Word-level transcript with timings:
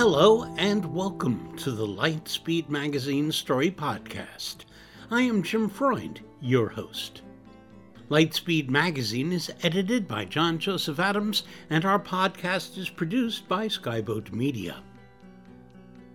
Hello 0.00 0.44
and 0.56 0.82
welcome 0.94 1.54
to 1.58 1.72
the 1.72 1.86
Lightspeed 1.86 2.70
Magazine 2.70 3.30
Story 3.30 3.70
Podcast. 3.70 4.64
I 5.10 5.20
am 5.20 5.42
Jim 5.42 5.68
Freund, 5.68 6.22
your 6.40 6.70
host. 6.70 7.20
Lightspeed 8.08 8.70
Magazine 8.70 9.30
is 9.30 9.52
edited 9.62 10.08
by 10.08 10.24
John 10.24 10.58
Joseph 10.58 10.98
Adams, 10.98 11.42
and 11.68 11.84
our 11.84 11.98
podcast 11.98 12.78
is 12.78 12.88
produced 12.88 13.46
by 13.46 13.68
Skyboat 13.68 14.32
Media. 14.32 14.82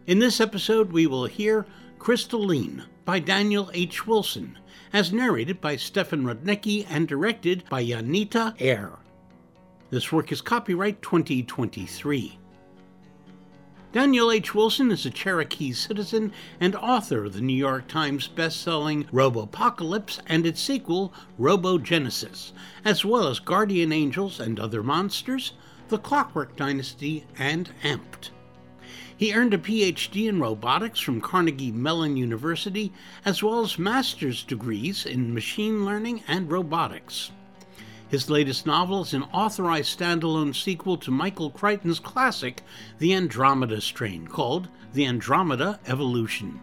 In 0.08 0.18
this 0.18 0.42
episode, 0.42 0.92
we 0.92 1.06
will 1.06 1.28
hear 1.28 1.68
Crystalline 2.00 2.86
by 3.06 3.20
Daniel 3.20 3.70
H. 3.76 4.08
Wilson, 4.08 4.58
as 4.94 5.14
narrated 5.14 5.62
by 5.62 5.76
Stefan 5.76 6.24
Rudnicki 6.24 6.88
and 6.90 7.08
directed 7.08 7.64
by 7.70 7.86
Janita 7.86 8.56
Eyre. 8.60 8.98
This 9.92 10.12
work 10.12 10.32
is 10.32 10.42
copyright 10.42 11.04
2023. 11.04 12.40
Daniel 13.96 14.30
H. 14.30 14.54
Wilson 14.54 14.92
is 14.92 15.06
a 15.06 15.10
Cherokee 15.10 15.72
citizen 15.72 16.34
and 16.60 16.76
author 16.76 17.24
of 17.24 17.32
the 17.32 17.40
New 17.40 17.56
York 17.56 17.88
Times 17.88 18.28
best-selling 18.28 19.06
Robopocalypse 19.06 20.20
and 20.28 20.46
its 20.46 20.60
sequel, 20.60 21.14
Robogenesis, 21.40 22.52
as 22.84 23.06
well 23.06 23.30
as 23.30 23.40
Guardian 23.40 23.94
Angels 23.94 24.42
and 24.42 24.60
Other 24.60 24.84
Monsters, 24.84 25.54
The 25.88 25.98
Clockwork 25.98 26.58
Dynasty, 26.58 27.26
and 27.40 27.72
Amped. 27.84 28.32
He 29.16 29.34
earned 29.34 29.54
a 29.54 29.58
PhD 29.58 30.28
in 30.28 30.42
robotics 30.42 31.00
from 31.00 31.22
Carnegie 31.22 31.72
Mellon 31.72 32.18
University, 32.18 32.92
as 33.24 33.42
well 33.42 33.62
as 33.62 33.80
master's 33.80 34.44
degrees 34.44 35.06
in 35.06 35.34
machine 35.34 35.86
learning 35.86 36.22
and 36.28 36.52
robotics. 36.52 37.32
His 38.08 38.30
latest 38.30 38.66
novel 38.66 39.02
is 39.02 39.14
an 39.14 39.24
authorized 39.34 39.98
standalone 39.98 40.56
sequel 40.56 40.98
to 40.98 41.12
Michael 41.12 41.50
Crichton's 41.50 42.00
classic, 42.00 42.62
The 43.00 43.14
Andromeda 43.14 43.82
Strain, 43.82 44.28
called 44.28 44.70
The 44.94 45.06
Andromeda 45.06 45.80
Evolution. 45.88 46.60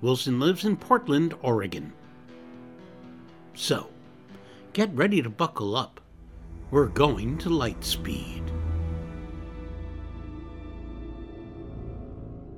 Wilson 0.00 0.38
lives 0.38 0.64
in 0.64 0.76
Portland, 0.76 1.34
Oregon. 1.42 1.92
So, 3.54 3.88
get 4.72 4.94
ready 4.94 5.22
to 5.22 5.30
buckle 5.30 5.76
up. 5.76 6.00
We're 6.70 6.88
going 6.88 7.38
to 7.38 7.48
Lightspeed. 7.48 8.42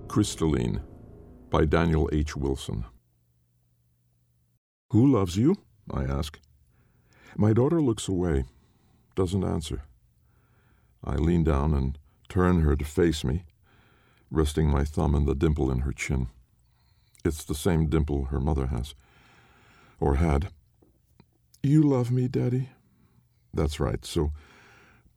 Crystalline 0.08 0.82
by 1.50 1.64
Daniel 1.64 2.08
H. 2.12 2.36
Wilson. 2.36 2.84
Who 4.90 5.12
loves 5.12 5.36
you? 5.36 5.56
I 5.90 6.04
ask. 6.04 6.38
My 7.38 7.52
daughter 7.52 7.82
looks 7.82 8.08
away, 8.08 8.46
doesn't 9.14 9.44
answer. 9.44 9.82
I 11.04 11.16
lean 11.16 11.44
down 11.44 11.74
and 11.74 11.98
turn 12.30 12.62
her 12.62 12.74
to 12.76 12.84
face 12.84 13.24
me, 13.24 13.44
resting 14.30 14.70
my 14.70 14.84
thumb 14.84 15.14
in 15.14 15.26
the 15.26 15.34
dimple 15.34 15.70
in 15.70 15.80
her 15.80 15.92
chin. 15.92 16.28
It's 17.26 17.44
the 17.44 17.54
same 17.54 17.88
dimple 17.88 18.26
her 18.26 18.40
mother 18.40 18.68
has, 18.68 18.94
or 20.00 20.16
had. 20.16 20.48
You 21.62 21.82
love 21.82 22.10
me, 22.10 22.26
Daddy? 22.26 22.70
That's 23.52 23.80
right, 23.80 24.02
so 24.04 24.32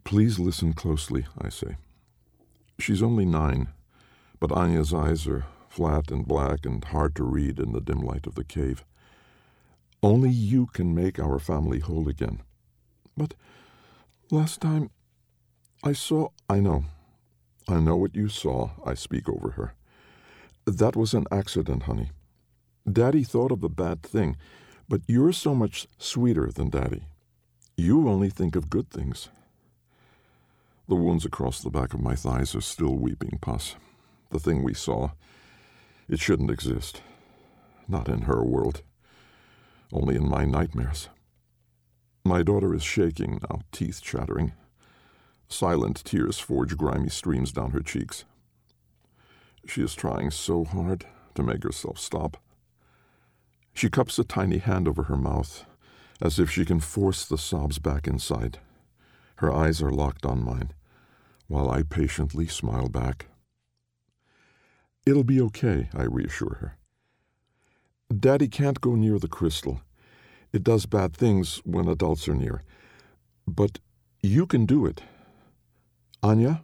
please 0.04 0.40
listen 0.40 0.74
closely, 0.74 1.26
I 1.40 1.48
say. 1.48 1.78
She's 2.80 3.02
only 3.02 3.26
nine, 3.26 3.70
but 4.42 4.52
Anya's 4.52 4.94
eyes 4.94 5.26
are 5.26 5.46
flat 5.70 6.12
and 6.12 6.28
black 6.28 6.66
and 6.66 6.84
hard 6.84 7.16
to 7.16 7.24
read 7.24 7.60
in 7.60 7.72
the 7.72 7.82
dim 7.82 8.02
light 8.02 8.28
of 8.28 8.36
the 8.36 8.44
cave. 8.44 8.84
Only 10.02 10.30
you 10.30 10.68
can 10.68 10.96
make 10.96 11.20
our 11.20 11.40
family 11.40 11.80
whole 11.80 12.08
again. 12.08 12.42
But 13.18 13.34
last 14.32 14.62
time 14.62 14.90
I 15.84 15.94
saw. 15.94 16.30
I 16.50 16.60
know. 16.60 16.86
I 17.68 17.80
know 17.80 17.98
what 17.98 18.16
you 18.16 18.30
saw, 18.30 18.72
I 18.86 18.94
speak 18.96 19.30
over 19.30 19.52
her. 19.52 19.74
That 20.66 20.96
was 20.96 21.14
an 21.14 21.26
accident, 21.32 21.84
honey. 21.84 22.12
Daddy 22.92 23.24
thought 23.24 23.52
of 23.52 23.64
a 23.64 23.70
bad 23.70 24.02
thing, 24.02 24.38
but 24.88 25.02
you're 25.08 25.34
so 25.34 25.54
much 25.54 25.88
sweeter 25.98 26.52
than 26.52 26.70
Daddy. 26.70 27.04
You 27.78 28.10
only 28.10 28.30
think 28.30 28.56
of 28.56 28.70
good 28.70 28.90
things. 28.90 29.30
The 30.88 30.96
wounds 30.96 31.26
across 31.26 31.62
the 31.62 31.70
back 31.70 31.94
of 31.94 32.02
my 32.02 32.16
thighs 32.16 32.56
are 32.56 32.62
still 32.62 32.96
weeping 32.96 33.38
pus. 33.40 33.76
The 34.32 34.40
thing 34.40 34.64
we 34.64 34.74
saw, 34.74 35.12
it 36.08 36.20
shouldn't 36.20 36.50
exist. 36.50 37.02
Not 37.88 38.10
in 38.10 38.22
her 38.22 38.44
world 38.44 38.82
only 39.92 40.16
in 40.16 40.28
my 40.30 40.46
nightmares. 40.46 41.10
My 42.24 42.44
daughter 42.44 42.74
is 42.74 42.84
shaking 42.84 43.40
now, 43.50 43.62
teeth 43.72 44.02
chattering. 44.02 44.54
Silent 45.48 46.04
tears 46.04 46.38
forge 46.38 46.78
grimy 46.78 47.10
streams 47.10 47.52
down 47.52 47.72
her 47.72 47.82
cheeks. 47.82 48.26
She 49.66 49.82
is 49.82 49.96
trying 49.96 50.32
so 50.32 50.64
hard 50.64 51.06
to 51.36 51.44
make 51.44 51.64
herself 51.64 51.98
stop. 51.98 52.38
She 53.74 53.90
cups 53.90 54.20
a 54.20 54.24
tiny 54.24 54.58
hand 54.58 54.88
over 54.88 55.04
her 55.04 55.16
mouth, 55.16 55.66
as 56.22 56.40
if 56.40 56.52
she 56.52 56.66
can 56.66 56.80
force 56.80 57.26
the 57.26 57.38
sobs 57.38 57.80
back 57.80 58.08
inside. 58.08 58.60
Her 59.38 59.52
eyes 59.52 59.82
are 59.82 59.92
locked 59.92 60.26
on 60.26 60.44
mine, 60.44 60.74
while 61.48 61.70
I 61.70 61.84
patiently 61.84 62.48
smile 62.48 62.90
back. 62.90 63.28
It'll 65.06 65.24
be 65.24 65.42
okay, 65.42 65.90
I 65.96 66.04
reassure 66.04 66.58
her. 66.60 66.79
Daddy 68.16 68.48
can't 68.48 68.82
go 68.82 68.96
near 68.96 69.20
the 69.20 69.28
crystal. 69.28 69.82
It 70.52 70.64
does 70.64 70.88
bad 70.88 71.16
things 71.16 71.62
when 71.64 71.88
adults 71.88 72.28
are 72.28 72.36
near. 72.36 72.64
But 73.48 73.80
you 74.22 74.48
can 74.48 74.66
do 74.66 74.86
it. 74.86 75.02
Anya, 76.24 76.64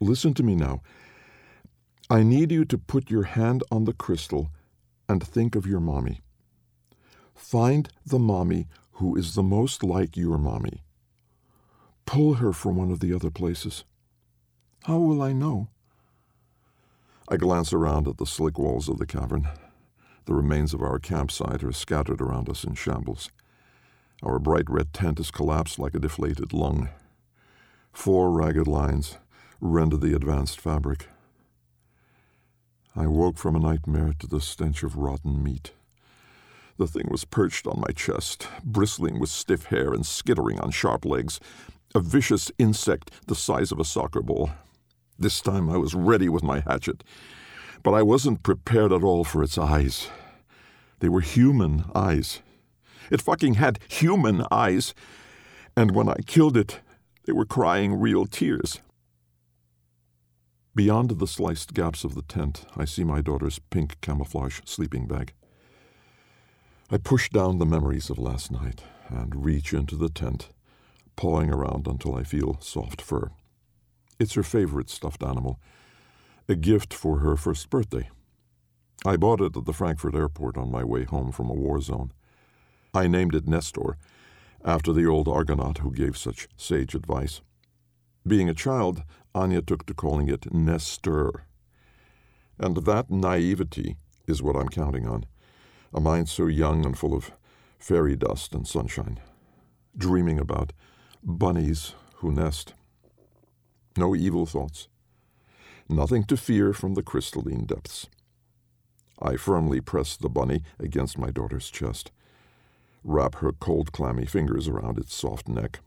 listen 0.00 0.34
to 0.34 0.42
me 0.42 0.56
now. 0.56 0.82
I 2.10 2.24
need 2.24 2.50
you 2.50 2.64
to 2.64 2.76
put 2.76 3.08
your 3.08 3.22
hand 3.22 3.62
on 3.70 3.84
the 3.84 3.92
crystal 3.92 4.50
and 5.08 5.22
think 5.22 5.54
of 5.54 5.66
your 5.66 5.80
mommy. 5.80 6.20
Find 7.34 7.88
the 8.04 8.18
mommy 8.18 8.66
who 8.92 9.16
is 9.16 9.34
the 9.34 9.44
most 9.44 9.84
like 9.84 10.16
your 10.16 10.38
mommy. 10.38 10.82
Pull 12.04 12.34
her 12.34 12.52
from 12.52 12.76
one 12.76 12.90
of 12.90 12.98
the 12.98 13.14
other 13.14 13.30
places. 13.30 13.84
How 14.84 14.98
will 14.98 15.22
I 15.22 15.32
know? 15.32 15.68
I 17.28 17.36
glance 17.36 17.72
around 17.72 18.08
at 18.08 18.18
the 18.18 18.26
slick 18.26 18.58
walls 18.58 18.88
of 18.88 18.98
the 18.98 19.06
cavern. 19.06 19.48
The 20.26 20.34
remains 20.34 20.74
of 20.74 20.82
our 20.82 20.98
campsite 20.98 21.64
are 21.64 21.72
scattered 21.72 22.20
around 22.20 22.48
us 22.48 22.64
in 22.64 22.74
shambles. 22.74 23.30
Our 24.22 24.38
bright 24.38 24.68
red 24.68 24.92
tent 24.92 25.18
is 25.18 25.30
collapsed 25.30 25.78
like 25.78 25.94
a 25.94 25.98
deflated 25.98 26.52
lung. 26.52 26.90
Four 27.92 28.30
ragged 28.30 28.66
lines 28.66 29.18
rend 29.60 30.00
the 30.00 30.14
advanced 30.14 30.60
fabric. 30.60 31.08
I 32.94 33.06
woke 33.06 33.38
from 33.38 33.56
a 33.56 33.60
nightmare 33.60 34.14
to 34.18 34.26
the 34.26 34.40
stench 34.40 34.82
of 34.82 34.96
rotten 34.96 35.42
meat. 35.42 35.72
The 36.76 36.86
thing 36.86 37.08
was 37.10 37.24
perched 37.24 37.66
on 37.66 37.80
my 37.80 37.92
chest, 37.92 38.48
bristling 38.64 39.20
with 39.20 39.30
stiff 39.30 39.66
hair 39.66 39.92
and 39.92 40.04
skittering 40.04 40.58
on 40.60 40.70
sharp 40.70 41.04
legs, 41.04 41.40
a 41.94 42.00
vicious 42.00 42.50
insect 42.58 43.10
the 43.26 43.34
size 43.34 43.70
of 43.70 43.78
a 43.78 43.84
soccer 43.84 44.22
ball. 44.22 44.50
This 45.18 45.40
time 45.40 45.68
I 45.68 45.76
was 45.76 45.94
ready 45.94 46.28
with 46.28 46.42
my 46.42 46.60
hatchet, 46.60 47.04
but 47.82 47.92
I 47.92 48.02
wasn't 48.02 48.42
prepared 48.42 48.92
at 48.92 49.02
all 49.02 49.24
for 49.24 49.42
its 49.42 49.58
eyes. 49.58 50.08
They 51.00 51.08
were 51.08 51.20
human 51.20 51.84
eyes. 51.94 52.40
It 53.10 53.22
fucking 53.22 53.54
had 53.54 53.78
human 53.88 54.44
eyes, 54.50 54.94
and 55.76 55.92
when 55.92 56.08
I 56.08 56.16
killed 56.26 56.56
it, 56.56 56.80
they 57.24 57.32
were 57.32 57.44
crying 57.44 57.94
real 57.94 58.26
tears. 58.26 58.80
Beyond 60.74 61.18
the 61.18 61.26
sliced 61.26 61.74
gaps 61.74 62.04
of 62.04 62.14
the 62.14 62.22
tent, 62.22 62.64
I 62.76 62.84
see 62.84 63.02
my 63.02 63.20
daughter's 63.20 63.58
pink 63.58 64.00
camouflage 64.00 64.60
sleeping 64.64 65.06
bag. 65.06 65.32
I 66.90 66.98
push 66.98 67.28
down 67.28 67.58
the 67.58 67.66
memories 67.66 68.10
of 68.10 68.18
last 68.18 68.50
night 68.50 68.82
and 69.08 69.44
reach 69.44 69.72
into 69.72 69.96
the 69.96 70.08
tent, 70.08 70.48
pawing 71.16 71.52
around 71.52 71.86
until 71.86 72.14
I 72.14 72.22
feel 72.22 72.60
soft 72.60 73.02
fur. 73.02 73.30
It's 74.18 74.34
her 74.34 74.42
favorite 74.42 74.90
stuffed 74.90 75.22
animal, 75.22 75.60
a 76.50 76.56
gift 76.56 76.92
for 76.92 77.20
her 77.20 77.36
first 77.36 77.70
birthday. 77.70 78.10
I 79.06 79.16
bought 79.16 79.40
it 79.40 79.56
at 79.56 79.64
the 79.64 79.72
Frankfurt 79.72 80.16
airport 80.16 80.58
on 80.58 80.70
my 80.70 80.82
way 80.82 81.04
home 81.04 81.30
from 81.30 81.48
a 81.48 81.54
war 81.54 81.80
zone. 81.80 82.12
I 82.92 83.06
named 83.06 83.34
it 83.36 83.46
Nestor, 83.46 83.96
after 84.64 84.92
the 84.92 85.06
old 85.06 85.28
Argonaut 85.28 85.78
who 85.78 85.92
gave 85.92 86.18
such 86.18 86.48
sage 86.56 86.94
advice. 86.94 87.40
Being 88.26 88.48
a 88.48 88.54
child, 88.54 89.04
Anya 89.34 89.62
took 89.62 89.86
to 89.86 89.94
calling 89.94 90.28
it 90.28 90.52
Nestor. 90.52 91.44
And 92.58 92.76
that 92.78 93.10
naivety 93.10 93.96
is 94.26 94.42
what 94.42 94.56
I'm 94.56 94.68
counting 94.68 95.06
on 95.06 95.24
a 95.92 96.00
mind 96.00 96.28
so 96.28 96.46
young 96.46 96.84
and 96.84 96.96
full 96.96 97.14
of 97.14 97.32
fairy 97.78 98.16
dust 98.16 98.54
and 98.54 98.66
sunshine, 98.66 99.18
dreaming 99.96 100.38
about 100.38 100.72
bunnies 101.22 101.94
who 102.16 102.30
nest. 102.30 102.74
No 103.96 104.14
evil 104.14 104.46
thoughts, 104.46 104.88
nothing 105.90 106.24
to 106.24 106.36
fear 106.36 106.72
from 106.72 106.94
the 106.94 107.02
crystalline 107.02 107.64
depths. 107.64 108.08
I 109.20 109.36
firmly 109.36 109.80
press 109.80 110.16
the 110.16 110.28
bunny 110.28 110.62
against 110.78 111.18
my 111.18 111.30
daughter's 111.30 111.70
chest, 111.70 112.10
wrap 113.04 113.36
her 113.36 113.52
cold, 113.52 113.92
clammy 113.92 114.26
fingers 114.26 114.68
around 114.68 114.98
its 114.98 115.14
soft 115.14 115.48
neck. 115.48 115.80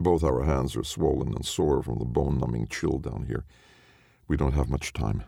Both 0.00 0.24
our 0.24 0.44
hands 0.44 0.76
are 0.76 0.84
swollen 0.84 1.34
and 1.34 1.44
sore 1.44 1.82
from 1.82 1.98
the 1.98 2.04
bone 2.04 2.38
numbing 2.38 2.68
chill 2.68 2.98
down 2.98 3.26
here. 3.28 3.44
We 4.26 4.36
don't 4.36 4.54
have 4.54 4.70
much 4.70 4.92
time. 4.92 5.22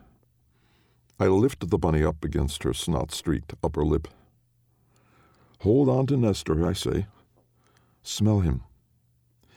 I 1.20 1.26
lift 1.26 1.68
the 1.68 1.78
bunny 1.78 2.02
up 2.02 2.24
against 2.24 2.62
her 2.62 2.72
snot 2.72 3.12
streaked 3.12 3.54
upper 3.62 3.84
lip. 3.84 4.08
Hold 5.60 5.88
on 5.88 6.06
to 6.08 6.16
Nestor, 6.16 6.66
I 6.66 6.72
say. 6.72 7.06
Smell 8.02 8.40
him. 8.40 8.62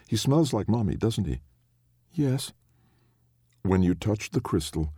He 0.08 0.18
smells 0.18 0.54
like 0.54 0.70
Mommy, 0.70 0.96
doesn't 0.96 1.26
he? 1.26 1.40
Yes. 2.14 2.54
When 3.66 3.82
you 3.82 3.96
touch 3.96 4.30
the 4.30 4.42
crystal, 4.42 4.94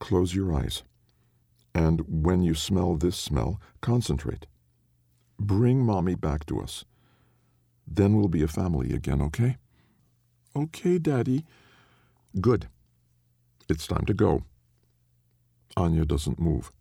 close 0.00 0.34
your 0.34 0.52
eyes. 0.52 0.82
And 1.72 2.24
when 2.24 2.42
you 2.42 2.56
smell 2.56 2.96
this 2.96 3.16
smell, 3.16 3.60
concentrate. 3.80 4.46
Bring 5.38 5.86
Mommy 5.86 6.16
back 6.16 6.44
to 6.46 6.58
us. 6.58 6.84
Then 7.86 8.16
we'll 8.16 8.26
be 8.26 8.42
a 8.42 8.48
family 8.48 8.92
again, 8.92 9.22
okay? 9.22 9.58
Okay, 10.56 10.98
Daddy. 10.98 11.44
Good. 12.40 12.66
It's 13.68 13.86
time 13.86 14.06
to 14.06 14.14
go. 14.14 14.42
Anya 15.76 16.04
doesn't 16.04 16.40
move. 16.40 16.72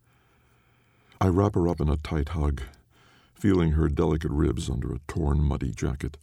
I 1.21 1.27
wrap 1.27 1.53
her 1.53 1.67
up 1.67 1.79
in 1.79 1.89
a 1.89 1.97
tight 1.97 2.29
hug, 2.29 2.63
feeling 3.35 3.73
her 3.73 3.87
delicate 3.87 4.31
ribs 4.31 4.67
under 4.67 4.91
a 4.91 5.01
torn, 5.07 5.41
muddy 5.41 5.73
jacket. 5.73 6.17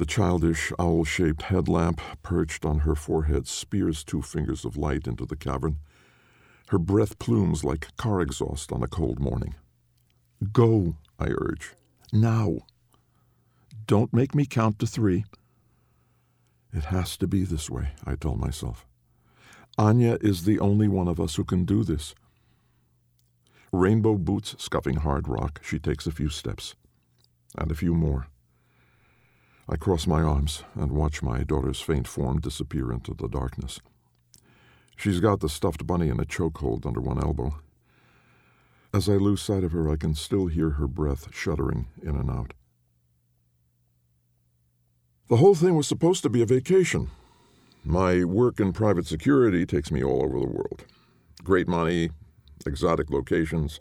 The 0.00 0.06
childish, 0.06 0.72
owl 0.78 1.04
shaped 1.04 1.42
headlamp 1.42 2.00
perched 2.22 2.64
on 2.64 2.78
her 2.80 2.94
forehead 2.94 3.46
spears 3.46 4.02
two 4.02 4.22
fingers 4.22 4.64
of 4.64 4.78
light 4.78 5.06
into 5.06 5.26
the 5.26 5.36
cavern. 5.36 5.76
Her 6.68 6.78
breath 6.78 7.18
plumes 7.18 7.64
like 7.64 7.94
car 7.98 8.22
exhaust 8.22 8.72
on 8.72 8.82
a 8.82 8.88
cold 8.88 9.20
morning. 9.20 9.56
Go, 10.54 10.96
I 11.18 11.26
urge. 11.26 11.74
Now. 12.14 12.60
Don't 13.86 14.14
make 14.14 14.34
me 14.34 14.46
count 14.46 14.78
to 14.78 14.86
three. 14.86 15.26
It 16.72 16.84
has 16.84 17.18
to 17.18 17.26
be 17.26 17.44
this 17.44 17.68
way, 17.68 17.90
I 18.06 18.14
tell 18.14 18.36
myself. 18.36 18.86
Anya 19.76 20.16
is 20.22 20.44
the 20.44 20.60
only 20.60 20.88
one 20.88 21.08
of 21.08 21.20
us 21.20 21.34
who 21.34 21.44
can 21.44 21.66
do 21.66 21.84
this. 21.84 22.14
Rainbow 23.70 24.14
boots 24.14 24.56
scuffing 24.58 24.96
hard 24.96 25.28
rock, 25.28 25.60
she 25.62 25.78
takes 25.78 26.06
a 26.06 26.10
few 26.10 26.30
steps, 26.30 26.74
and 27.58 27.70
a 27.70 27.74
few 27.74 27.92
more. 27.92 28.29
I 29.72 29.76
cross 29.76 30.04
my 30.04 30.20
arms 30.20 30.64
and 30.74 30.90
watch 30.90 31.22
my 31.22 31.44
daughter's 31.44 31.80
faint 31.80 32.08
form 32.08 32.40
disappear 32.40 32.90
into 32.90 33.14
the 33.14 33.28
darkness. 33.28 33.78
She's 34.96 35.20
got 35.20 35.38
the 35.38 35.48
stuffed 35.48 35.86
bunny 35.86 36.08
in 36.08 36.18
a 36.18 36.24
chokehold 36.24 36.84
under 36.84 37.00
one 37.00 37.22
elbow. 37.22 37.54
As 38.92 39.08
I 39.08 39.12
lose 39.12 39.40
sight 39.40 39.62
of 39.62 39.70
her, 39.70 39.88
I 39.88 39.94
can 39.94 40.16
still 40.16 40.48
hear 40.48 40.70
her 40.70 40.88
breath 40.88 41.32
shuddering 41.32 41.86
in 42.02 42.16
and 42.16 42.28
out. 42.28 42.52
The 45.28 45.36
whole 45.36 45.54
thing 45.54 45.76
was 45.76 45.86
supposed 45.86 46.24
to 46.24 46.28
be 46.28 46.42
a 46.42 46.46
vacation. 46.46 47.12
My 47.84 48.24
work 48.24 48.58
in 48.58 48.72
private 48.72 49.06
security 49.06 49.64
takes 49.64 49.92
me 49.92 50.02
all 50.02 50.24
over 50.24 50.40
the 50.40 50.46
world. 50.46 50.84
Great 51.44 51.68
money, 51.68 52.10
exotic 52.66 53.08
locations, 53.08 53.78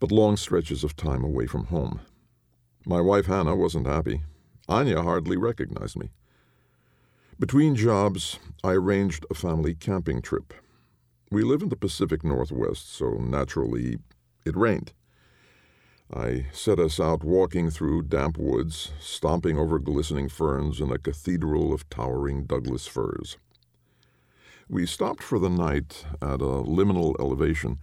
but 0.00 0.10
long 0.10 0.36
stretches 0.36 0.82
of 0.82 0.96
time 0.96 1.22
away 1.22 1.46
from 1.46 1.66
home. 1.66 2.00
My 2.84 3.00
wife 3.00 3.26
Hannah 3.26 3.54
wasn't 3.54 3.86
happy. 3.86 4.22
Anya 4.68 5.02
hardly 5.02 5.36
recognized 5.36 5.96
me. 5.96 6.10
Between 7.38 7.76
jobs, 7.76 8.38
I 8.64 8.72
arranged 8.72 9.26
a 9.30 9.34
family 9.34 9.74
camping 9.74 10.22
trip. 10.22 10.54
We 11.30 11.42
live 11.42 11.62
in 11.62 11.68
the 11.68 11.76
Pacific 11.76 12.24
Northwest, 12.24 12.92
so 12.92 13.14
naturally, 13.14 13.98
it 14.44 14.56
rained. 14.56 14.92
I 16.12 16.46
set 16.52 16.78
us 16.78 17.00
out 17.00 17.24
walking 17.24 17.70
through 17.70 18.02
damp 18.02 18.38
woods, 18.38 18.92
stomping 19.00 19.58
over 19.58 19.78
glistening 19.78 20.28
ferns 20.28 20.80
in 20.80 20.90
a 20.90 20.98
cathedral 20.98 21.72
of 21.72 21.88
towering 21.90 22.44
Douglas 22.44 22.86
firs. 22.86 23.36
We 24.68 24.86
stopped 24.86 25.22
for 25.22 25.38
the 25.38 25.50
night 25.50 26.04
at 26.22 26.40
a 26.40 26.62
liminal 26.62 27.14
elevation 27.20 27.78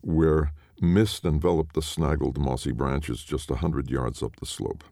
where 0.00 0.52
mist 0.80 1.24
enveloped 1.24 1.74
the 1.74 1.82
snaggled 1.82 2.38
mossy 2.38 2.72
branches 2.72 3.22
just 3.22 3.50
a 3.50 3.56
hundred 3.56 3.90
yards 3.90 4.22
up 4.22 4.36
the 4.36 4.46
slope. 4.46 4.84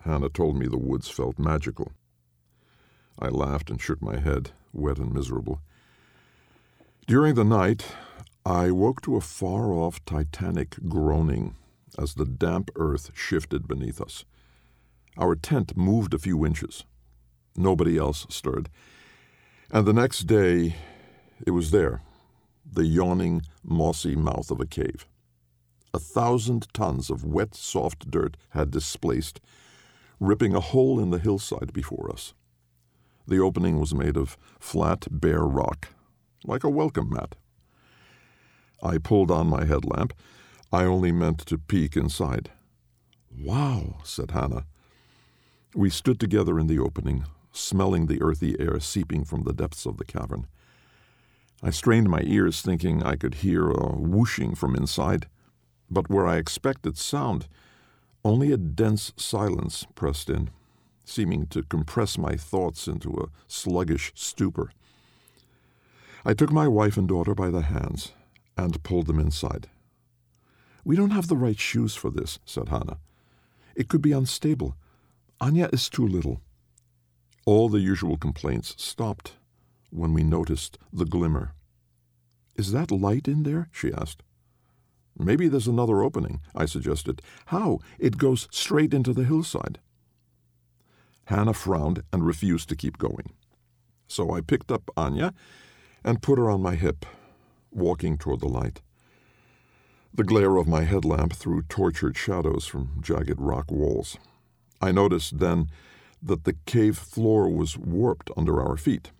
Hannah 0.00 0.28
told 0.28 0.56
me 0.56 0.66
the 0.66 0.78
woods 0.78 1.08
felt 1.08 1.38
magical. 1.38 1.92
I 3.18 3.28
laughed 3.28 3.70
and 3.70 3.80
shook 3.80 4.00
my 4.00 4.18
head, 4.18 4.50
wet 4.72 4.98
and 4.98 5.12
miserable. 5.12 5.60
During 7.06 7.34
the 7.34 7.44
night, 7.44 7.86
I 8.46 8.70
woke 8.70 9.02
to 9.02 9.16
a 9.16 9.20
far 9.20 9.72
off 9.72 10.04
titanic 10.04 10.76
groaning 10.88 11.54
as 11.98 12.14
the 12.14 12.24
damp 12.24 12.70
earth 12.76 13.10
shifted 13.14 13.68
beneath 13.68 14.00
us. 14.00 14.24
Our 15.18 15.34
tent 15.34 15.76
moved 15.76 16.14
a 16.14 16.18
few 16.18 16.46
inches. 16.46 16.84
Nobody 17.56 17.98
else 17.98 18.26
stirred. 18.30 18.70
And 19.70 19.86
the 19.86 19.92
next 19.92 20.20
day, 20.20 20.76
it 21.46 21.50
was 21.50 21.70
there, 21.70 22.02
the 22.64 22.86
yawning, 22.86 23.42
mossy 23.62 24.16
mouth 24.16 24.50
of 24.50 24.60
a 24.60 24.66
cave. 24.66 25.06
A 25.92 25.98
thousand 25.98 26.72
tons 26.72 27.10
of 27.10 27.24
wet, 27.24 27.54
soft 27.54 28.10
dirt 28.10 28.36
had 28.50 28.70
displaced, 28.70 29.40
ripping 30.20 30.54
a 30.54 30.60
hole 30.60 31.00
in 31.00 31.10
the 31.10 31.18
hillside 31.18 31.72
before 31.72 32.10
us. 32.12 32.34
The 33.26 33.40
opening 33.40 33.80
was 33.80 33.94
made 33.94 34.16
of 34.16 34.36
flat, 34.60 35.06
bare 35.10 35.44
rock, 35.44 35.88
like 36.44 36.62
a 36.62 36.70
welcome 36.70 37.10
mat. 37.10 37.34
I 38.82 38.98
pulled 38.98 39.30
on 39.30 39.48
my 39.48 39.64
headlamp 39.64 40.14
I 40.72 40.84
only 40.84 41.10
meant 41.10 41.40
to 41.46 41.58
peek 41.58 41.96
inside. 41.96 42.50
Wow, 43.36 43.96
said 44.04 44.30
Hannah. 44.30 44.66
We 45.74 45.90
stood 45.90 46.20
together 46.20 46.60
in 46.60 46.68
the 46.68 46.78
opening, 46.78 47.24
smelling 47.50 48.06
the 48.06 48.22
earthy 48.22 48.58
air 48.60 48.78
seeping 48.78 49.24
from 49.24 49.42
the 49.42 49.52
depths 49.52 49.84
of 49.84 49.96
the 49.96 50.04
cavern. 50.04 50.46
I 51.60 51.70
strained 51.70 52.08
my 52.08 52.22
ears, 52.22 52.62
thinking 52.62 53.02
I 53.02 53.16
could 53.16 53.36
hear 53.36 53.68
a 53.68 53.96
whooshing 53.96 54.54
from 54.54 54.76
inside, 54.76 55.26
but 55.90 56.08
where 56.08 56.26
I 56.26 56.36
expected 56.36 56.96
sound, 56.96 57.48
only 58.24 58.52
a 58.52 58.56
dense 58.56 59.12
silence 59.16 59.86
pressed 59.94 60.28
in, 60.28 60.50
seeming 61.04 61.46
to 61.48 61.62
compress 61.62 62.18
my 62.18 62.36
thoughts 62.36 62.86
into 62.86 63.10
a 63.14 63.28
sluggish 63.48 64.12
stupor. 64.14 64.72
I 66.24 66.34
took 66.34 66.52
my 66.52 66.68
wife 66.68 66.96
and 66.96 67.08
daughter 67.08 67.34
by 67.34 67.50
the 67.50 67.62
hands 67.62 68.12
and 68.56 68.82
pulled 68.82 69.06
them 69.06 69.18
inside. 69.18 69.68
We 70.84 70.96
don't 70.96 71.10
have 71.10 71.28
the 71.28 71.36
right 71.36 71.58
shoes 71.58 71.94
for 71.94 72.10
this, 72.10 72.38
said 72.44 72.68
Hannah. 72.68 72.98
It 73.74 73.88
could 73.88 74.02
be 74.02 74.12
unstable. 74.12 74.76
Anya 75.40 75.70
is 75.72 75.88
too 75.88 76.06
little. 76.06 76.40
All 77.46 77.68
the 77.68 77.80
usual 77.80 78.16
complaints 78.16 78.74
stopped 78.76 79.32
when 79.90 80.12
we 80.12 80.22
noticed 80.22 80.78
the 80.92 81.06
glimmer. 81.06 81.54
Is 82.56 82.72
that 82.72 82.90
light 82.90 83.26
in 83.26 83.42
there? 83.42 83.68
she 83.72 83.92
asked. 83.92 84.22
Maybe 85.18 85.48
there's 85.48 85.66
another 85.66 86.02
opening, 86.02 86.40
I 86.54 86.66
suggested. 86.66 87.22
How? 87.46 87.80
It 87.98 88.18
goes 88.18 88.48
straight 88.50 88.94
into 88.94 89.12
the 89.12 89.24
hillside. 89.24 89.78
Hannah 91.26 91.54
frowned 91.54 92.02
and 92.12 92.26
refused 92.26 92.68
to 92.70 92.76
keep 92.76 92.98
going. 92.98 93.32
So 94.08 94.32
I 94.32 94.40
picked 94.40 94.72
up 94.72 94.90
Anya 94.96 95.32
and 96.02 96.22
put 96.22 96.38
her 96.38 96.50
on 96.50 96.62
my 96.62 96.74
hip, 96.74 97.06
walking 97.70 98.18
toward 98.18 98.40
the 98.40 98.48
light. 98.48 98.80
The 100.12 100.24
glare 100.24 100.56
of 100.56 100.66
my 100.66 100.82
headlamp 100.82 101.34
threw 101.34 101.62
tortured 101.62 102.16
shadows 102.16 102.66
from 102.66 103.00
jagged 103.00 103.40
rock 103.40 103.70
walls. 103.70 104.16
I 104.80 104.90
noticed 104.90 105.38
then 105.38 105.68
that 106.20 106.44
the 106.44 106.56
cave 106.66 106.98
floor 106.98 107.48
was 107.48 107.78
warped 107.78 108.30
under 108.36 108.60
our 108.60 108.76
feet, 108.76 109.12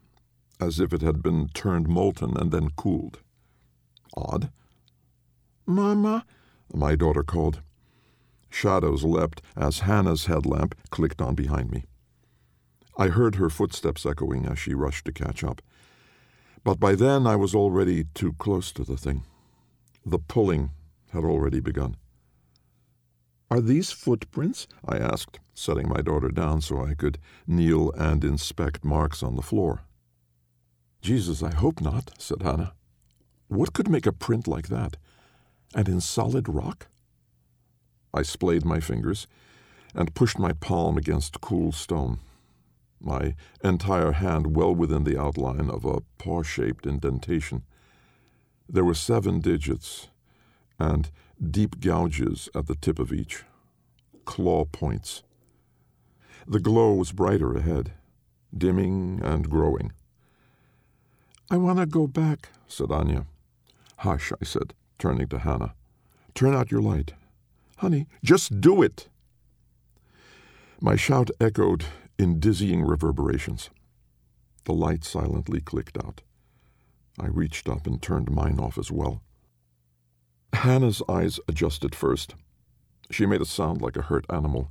as 0.60 0.80
if 0.80 0.92
it 0.92 1.02
had 1.02 1.22
been 1.22 1.48
turned 1.54 1.88
molten 1.88 2.36
and 2.36 2.50
then 2.50 2.70
cooled. 2.70 3.20
Odd. 4.16 4.50
Mama, 5.66 6.24
my 6.72 6.96
daughter 6.96 7.22
called. 7.22 7.60
Shadows 8.48 9.04
leapt 9.04 9.42
as 9.56 9.80
Hannah's 9.80 10.26
headlamp 10.26 10.74
clicked 10.90 11.22
on 11.22 11.34
behind 11.34 11.70
me. 11.70 11.84
I 12.96 13.08
heard 13.08 13.36
her 13.36 13.48
footsteps 13.48 14.04
echoing 14.04 14.46
as 14.46 14.58
she 14.58 14.74
rushed 14.74 15.04
to 15.06 15.12
catch 15.12 15.44
up. 15.44 15.62
But 16.64 16.78
by 16.80 16.94
then 16.94 17.26
I 17.26 17.36
was 17.36 17.54
already 17.54 18.04
too 18.14 18.34
close 18.34 18.72
to 18.72 18.84
the 18.84 18.96
thing. 18.96 19.22
The 20.04 20.18
pulling 20.18 20.70
had 21.12 21.24
already 21.24 21.60
begun. 21.60 21.96
Are 23.50 23.60
these 23.60 23.90
footprints? 23.90 24.68
I 24.86 24.98
asked, 24.98 25.40
setting 25.54 25.88
my 25.88 26.02
daughter 26.02 26.28
down 26.28 26.60
so 26.60 26.84
I 26.84 26.94
could 26.94 27.18
kneel 27.46 27.90
and 27.92 28.24
inspect 28.24 28.84
marks 28.84 29.22
on 29.22 29.36
the 29.36 29.42
floor. 29.42 29.82
Jesus, 31.02 31.42
I 31.42 31.54
hope 31.54 31.80
not, 31.80 32.12
said 32.18 32.42
Hannah. 32.42 32.74
What 33.48 33.72
could 33.72 33.88
make 33.88 34.06
a 34.06 34.12
print 34.12 34.46
like 34.46 34.68
that? 34.68 34.96
And 35.74 35.88
in 35.88 36.00
solid 36.00 36.48
rock? 36.48 36.88
I 38.12 38.22
splayed 38.22 38.64
my 38.64 38.80
fingers 38.80 39.26
and 39.94 40.14
pushed 40.14 40.38
my 40.38 40.52
palm 40.52 40.96
against 40.96 41.40
cool 41.40 41.72
stone, 41.72 42.18
my 43.00 43.34
entire 43.62 44.12
hand 44.12 44.56
well 44.56 44.74
within 44.74 45.04
the 45.04 45.20
outline 45.20 45.70
of 45.70 45.84
a 45.84 46.00
paw 46.18 46.42
shaped 46.42 46.86
indentation. 46.86 47.62
There 48.68 48.84
were 48.84 48.94
seven 48.94 49.40
digits, 49.40 50.08
and 50.78 51.10
deep 51.40 51.80
gouges 51.80 52.48
at 52.54 52.66
the 52.66 52.74
tip 52.74 52.98
of 52.98 53.12
each, 53.12 53.44
claw 54.24 54.64
points. 54.64 55.22
The 56.46 56.60
glow 56.60 56.94
was 56.94 57.12
brighter 57.12 57.54
ahead, 57.56 57.92
dimming 58.56 59.20
and 59.22 59.48
growing. 59.48 59.92
I 61.50 61.56
want 61.56 61.78
to 61.78 61.86
go 61.86 62.06
back, 62.06 62.50
said 62.68 62.90
Anya. 62.90 63.26
Hush, 63.98 64.32
I 64.40 64.44
said, 64.44 64.74
turning 65.00 65.26
to 65.28 65.40
Hannah. 65.40 65.74
Turn 66.34 66.54
out 66.54 66.70
your 66.70 66.82
light. 66.82 67.14
Honey, 67.78 68.06
just 68.22 68.60
do 68.60 68.82
it. 68.82 69.08
My 70.80 70.94
shout 70.94 71.30
echoed 71.40 71.86
in 72.18 72.38
dizzying 72.38 72.82
reverberations. 72.82 73.70
The 74.64 74.74
light 74.74 75.02
silently 75.02 75.60
clicked 75.60 75.98
out. 75.98 76.20
I 77.18 77.26
reached 77.26 77.68
up 77.68 77.86
and 77.86 78.00
turned 78.00 78.30
mine 78.30 78.60
off 78.60 78.78
as 78.78 78.92
well. 78.92 79.22
Hannah's 80.52 81.02
eyes 81.08 81.40
adjusted 81.48 81.94
first. 81.94 82.34
She 83.10 83.26
made 83.26 83.40
a 83.40 83.46
sound 83.46 83.80
like 83.80 83.96
a 83.96 84.02
hurt 84.02 84.26
animal, 84.30 84.70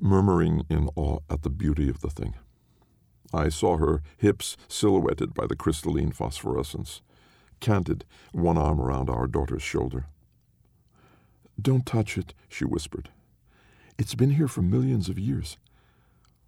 murmuring 0.00 0.64
in 0.68 0.88
awe 0.96 1.18
at 1.28 1.42
the 1.42 1.50
beauty 1.50 1.88
of 1.88 2.00
the 2.00 2.10
thing. 2.10 2.34
I 3.32 3.48
saw 3.48 3.76
her 3.76 4.02
hips 4.16 4.56
silhouetted 4.68 5.34
by 5.34 5.46
the 5.46 5.56
crystalline 5.56 6.12
phosphorescence, 6.12 7.02
canted, 7.62 8.04
one 8.32 8.58
arm 8.58 8.78
around 8.78 9.08
our 9.08 9.26
daughter's 9.26 9.62
shoulder. 9.62 10.04
Don't 11.58 11.86
touch 11.86 12.18
it, 12.18 12.34
she 12.48 12.66
whispered. 12.66 13.08
It's 13.98 14.14
been 14.14 14.30
here 14.30 14.48
for 14.48 14.60
millions 14.60 15.08
of 15.08 15.18
years. 15.18 15.56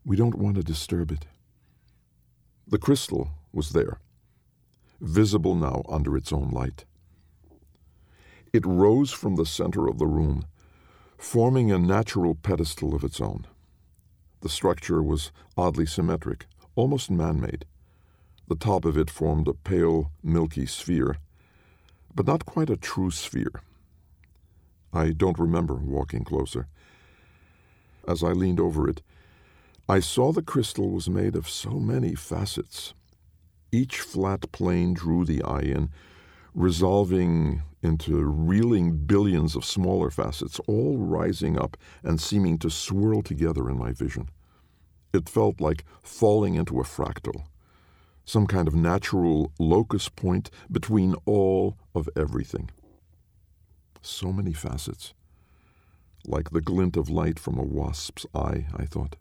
We 0.04 0.16
don't 0.16 0.34
want 0.34 0.56
to 0.56 0.62
disturb 0.62 1.10
it. 1.10 1.24
The 2.66 2.78
crystal 2.78 3.30
was 3.52 3.70
there, 3.70 3.98
visible 5.00 5.54
now 5.54 5.82
under 5.88 6.16
its 6.16 6.32
own 6.32 6.50
light. 6.50 6.84
It 8.52 8.66
rose 8.66 9.12
from 9.12 9.36
the 9.36 9.46
center 9.46 9.86
of 9.86 9.98
the 9.98 10.06
room, 10.06 10.46
forming 11.16 11.70
a 11.70 11.78
natural 11.78 12.34
pedestal 12.34 12.94
of 12.94 13.04
its 13.04 13.20
own. 13.20 13.46
The 14.40 14.48
structure 14.48 15.02
was 15.02 15.32
oddly 15.56 15.86
symmetric, 15.86 16.46
almost 16.74 17.10
man 17.10 17.40
made. 17.40 17.64
The 18.46 18.56
top 18.56 18.84
of 18.84 18.98
it 18.98 19.10
formed 19.10 19.48
a 19.48 19.54
pale, 19.54 20.10
milky 20.22 20.66
sphere, 20.66 21.16
but 22.14 22.26
not 22.26 22.44
quite 22.44 22.70
a 22.70 22.76
true 22.76 23.10
sphere. 23.10 23.62
I 24.92 25.10
don't 25.10 25.38
remember 25.38 25.74
walking 25.74 26.24
closer. 26.24 26.68
As 28.06 28.22
I 28.22 28.32
leaned 28.32 28.60
over 28.60 28.88
it, 28.88 29.02
I 29.88 30.00
saw 30.00 30.30
the 30.32 30.42
crystal 30.42 30.90
was 30.90 31.08
made 31.08 31.36
of 31.36 31.48
so 31.48 31.72
many 31.72 32.14
facets. 32.14 32.94
Each 33.72 34.00
flat 34.00 34.52
plane 34.52 34.94
drew 34.94 35.24
the 35.24 35.42
eye 35.42 35.60
in, 35.62 35.90
resolving 36.54 37.62
into 37.82 38.24
reeling 38.24 38.96
billions 38.96 39.56
of 39.56 39.64
smaller 39.64 40.10
facets, 40.10 40.60
all 40.66 40.98
rising 40.98 41.58
up 41.58 41.76
and 42.02 42.20
seeming 42.20 42.58
to 42.58 42.70
swirl 42.70 43.20
together 43.22 43.68
in 43.68 43.78
my 43.78 43.92
vision. 43.92 44.30
It 45.12 45.28
felt 45.28 45.60
like 45.60 45.84
falling 46.02 46.54
into 46.54 46.80
a 46.80 46.84
fractal, 46.84 47.44
some 48.24 48.46
kind 48.46 48.68
of 48.68 48.74
natural 48.74 49.52
locus 49.58 50.08
point 50.08 50.50
between 50.70 51.14
all 51.26 51.76
of 51.94 52.08
everything. 52.16 52.70
So 54.02 54.32
many 54.32 54.52
facets. 54.52 55.14
Like 56.26 56.50
the 56.50 56.60
glint 56.60 56.96
of 56.96 57.10
light 57.10 57.38
from 57.38 57.58
a 57.58 57.62
wasp's 57.62 58.24
eye, 58.34 58.66
I 58.74 58.86
thought. 58.86 59.16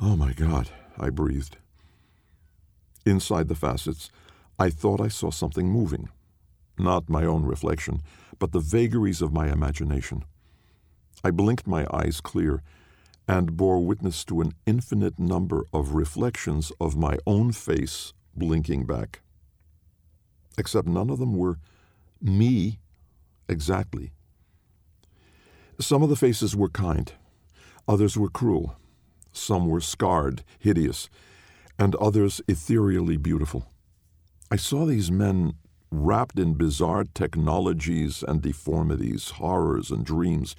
Oh 0.00 0.16
my 0.16 0.32
God, 0.32 0.70
I 0.98 1.10
breathed. 1.10 1.56
Inside 3.06 3.48
the 3.48 3.54
facets, 3.54 4.10
I 4.58 4.70
thought 4.70 5.00
I 5.00 5.08
saw 5.08 5.30
something 5.30 5.68
moving. 5.68 6.08
Not 6.78 7.08
my 7.08 7.24
own 7.24 7.44
reflection, 7.44 8.02
but 8.38 8.52
the 8.52 8.60
vagaries 8.60 9.22
of 9.22 9.32
my 9.32 9.52
imagination. 9.52 10.24
I 11.22 11.30
blinked 11.30 11.66
my 11.66 11.86
eyes 11.92 12.20
clear 12.20 12.62
and 13.30 13.56
bore 13.56 13.78
witness 13.78 14.24
to 14.24 14.40
an 14.40 14.52
infinite 14.66 15.16
number 15.16 15.64
of 15.72 15.94
reflections 15.94 16.72
of 16.80 16.96
my 16.96 17.16
own 17.28 17.52
face 17.52 18.12
blinking 18.34 18.84
back. 18.84 19.20
Except 20.58 20.88
none 20.88 21.10
of 21.10 21.20
them 21.20 21.36
were 21.36 21.60
me 22.20 22.80
exactly. 23.48 24.10
Some 25.78 26.02
of 26.02 26.08
the 26.08 26.16
faces 26.16 26.56
were 26.56 26.70
kind, 26.70 27.12
others 27.86 28.16
were 28.16 28.28
cruel, 28.28 28.74
some 29.32 29.68
were 29.68 29.80
scarred, 29.80 30.42
hideous, 30.58 31.08
and 31.78 31.94
others 31.96 32.40
ethereally 32.48 33.16
beautiful. 33.16 33.70
I 34.50 34.56
saw 34.56 34.84
these 34.84 35.12
men 35.12 35.54
wrapped 35.92 36.36
in 36.36 36.54
bizarre 36.54 37.04
technologies 37.14 38.24
and 38.26 38.42
deformities, 38.42 39.30
horrors 39.30 39.92
and 39.92 40.04
dreams, 40.04 40.56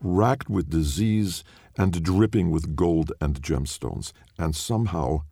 racked 0.00 0.48
with 0.48 0.70
disease 0.70 1.44
and 1.76 2.02
dripping 2.02 2.50
with 2.50 2.76
gold 2.76 3.12
and 3.20 3.40
gemstones. 3.42 4.12
And 4.38 4.54
somehow, 4.54 5.22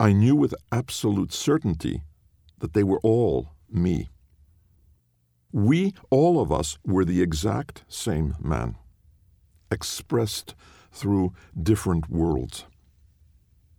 I 0.00 0.12
knew 0.12 0.34
with 0.34 0.54
absolute 0.70 1.32
certainty 1.32 2.02
that 2.58 2.72
they 2.72 2.82
were 2.82 3.00
all 3.02 3.50
me. 3.70 4.08
We, 5.52 5.94
all 6.10 6.40
of 6.40 6.50
us, 6.50 6.78
were 6.84 7.04
the 7.04 7.22
exact 7.22 7.84
same 7.88 8.34
man, 8.40 8.76
expressed 9.70 10.54
through 10.90 11.34
different 11.60 12.08
worlds. 12.08 12.64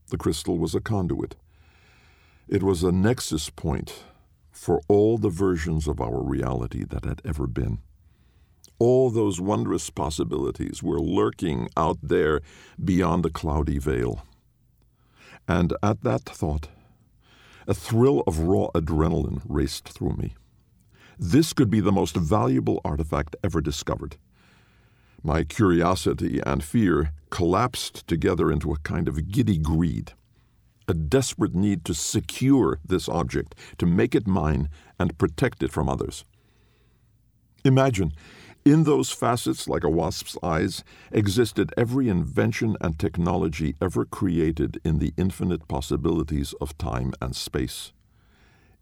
The 0.10 0.17
crystal 0.17 0.60
was 0.60 0.75
a 0.75 0.81
conduit. 0.81 1.36
It 2.48 2.62
was 2.62 2.83
a 2.83 2.91
nexus 2.91 3.50
point 3.50 4.03
for 4.51 4.81
all 4.88 5.17
the 5.17 5.29
versions 5.29 5.88
of 5.88 6.00
our 6.00 6.22
reality 6.22 6.83
that 6.83 7.05
had 7.05 7.22
ever 7.25 7.48
been. 7.48 7.79
All 8.80 9.10
those 9.10 9.39
wondrous 9.39 9.89
possibilities 9.89 10.82
were 10.82 11.00
lurking 11.00 11.70
out 11.77 11.98
there 12.01 12.42
beyond 12.84 13.24
the 13.24 13.30
cloudy 13.30 13.77
veil. 13.77 14.25
And 15.48 15.74
at 15.82 16.01
that 16.01 16.24
thought, 16.24 16.70
a 17.68 17.74
thrill 17.74 18.24
of 18.27 18.39
raw 18.39 18.68
adrenaline 18.75 19.42
raced 19.48 19.88
through 19.88 20.15
me. 20.18 20.34
This 21.18 21.53
could 21.53 21.70
be 21.70 21.80
the 21.80 21.92
most 21.92 22.15
valuable 22.15 22.82
artifact 22.84 23.36
ever 23.44 23.62
discovered. 23.62 24.18
My 25.22 25.44
curiosity 25.44 26.42
and 26.46 26.63
fear 26.63 27.13
collapsed 27.30 28.08
together 28.08 28.51
into 28.51 28.74
a 28.74 28.80
kind 28.80 29.08
of 29.08 29.32
giddy 29.32 29.58
greed 29.58 30.13
a 30.88 30.94
desperate 30.94 31.56
need 31.56 31.86
to 31.86 31.94
secure 31.94 32.80
this 32.86 33.08
object, 33.08 33.56
to 33.77 33.86
make 33.86 34.15
it 34.15 34.27
mine, 34.27 34.70
and 35.00 35.18
protect 35.18 35.63
it 35.63 35.72
from 35.72 35.89
others. 35.89 36.25
Imagine, 37.63 38.12
in 38.65 38.84
those 38.84 39.12
facets, 39.12 39.67
like 39.67 39.84
a 39.84 39.89
wasp's 39.89 40.38
eyes, 40.41 40.84
existed 41.12 41.74
every 41.75 42.08
invention 42.08 42.77
and 42.79 42.98
technology 42.98 43.75
ever 43.82 44.05
created 44.05 44.79
in 44.86 45.00
the 45.00 45.13
infinite 45.17 45.67
possibilities 45.67 46.53
of 46.62 46.77
time 46.77 47.13
and 47.22 47.36
space. 47.36 47.91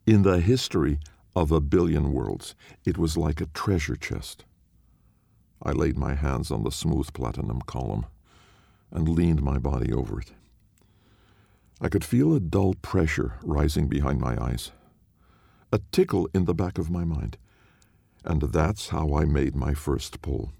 In 0.05 0.21
the 0.21 0.39
history 0.39 0.99
of 1.35 1.51
a 1.51 1.61
billion 1.61 2.11
worlds, 2.11 2.55
it 2.85 2.97
was 2.97 3.17
like 3.17 3.41
a 3.41 3.47
treasure 3.47 3.95
chest. 3.95 4.45
I 5.63 5.71
laid 5.71 5.97
my 5.97 6.15
hands 6.15 6.51
on 6.51 6.63
the 6.63 6.71
smooth 6.71 7.13
platinum 7.13 7.61
column 7.61 8.05
and 8.91 9.07
leaned 9.07 9.41
my 9.41 9.57
body 9.57 9.93
over 9.93 10.19
it. 10.19 10.33
I 11.79 11.89
could 11.89 12.03
feel 12.03 12.35
a 12.35 12.39
dull 12.39 12.75
pressure 12.81 13.33
rising 13.41 13.87
behind 13.87 14.19
my 14.19 14.41
eyes, 14.41 14.71
a 15.71 15.79
tickle 15.91 16.29
in 16.33 16.45
the 16.45 16.53
back 16.53 16.77
of 16.77 16.91
my 16.91 17.03
mind, 17.03 17.37
and 18.23 18.41
that's 18.41 18.89
how 18.89 19.15
I 19.15 19.25
made 19.25 19.55
my 19.55 19.73
first 19.73 20.21
pull. 20.21 20.51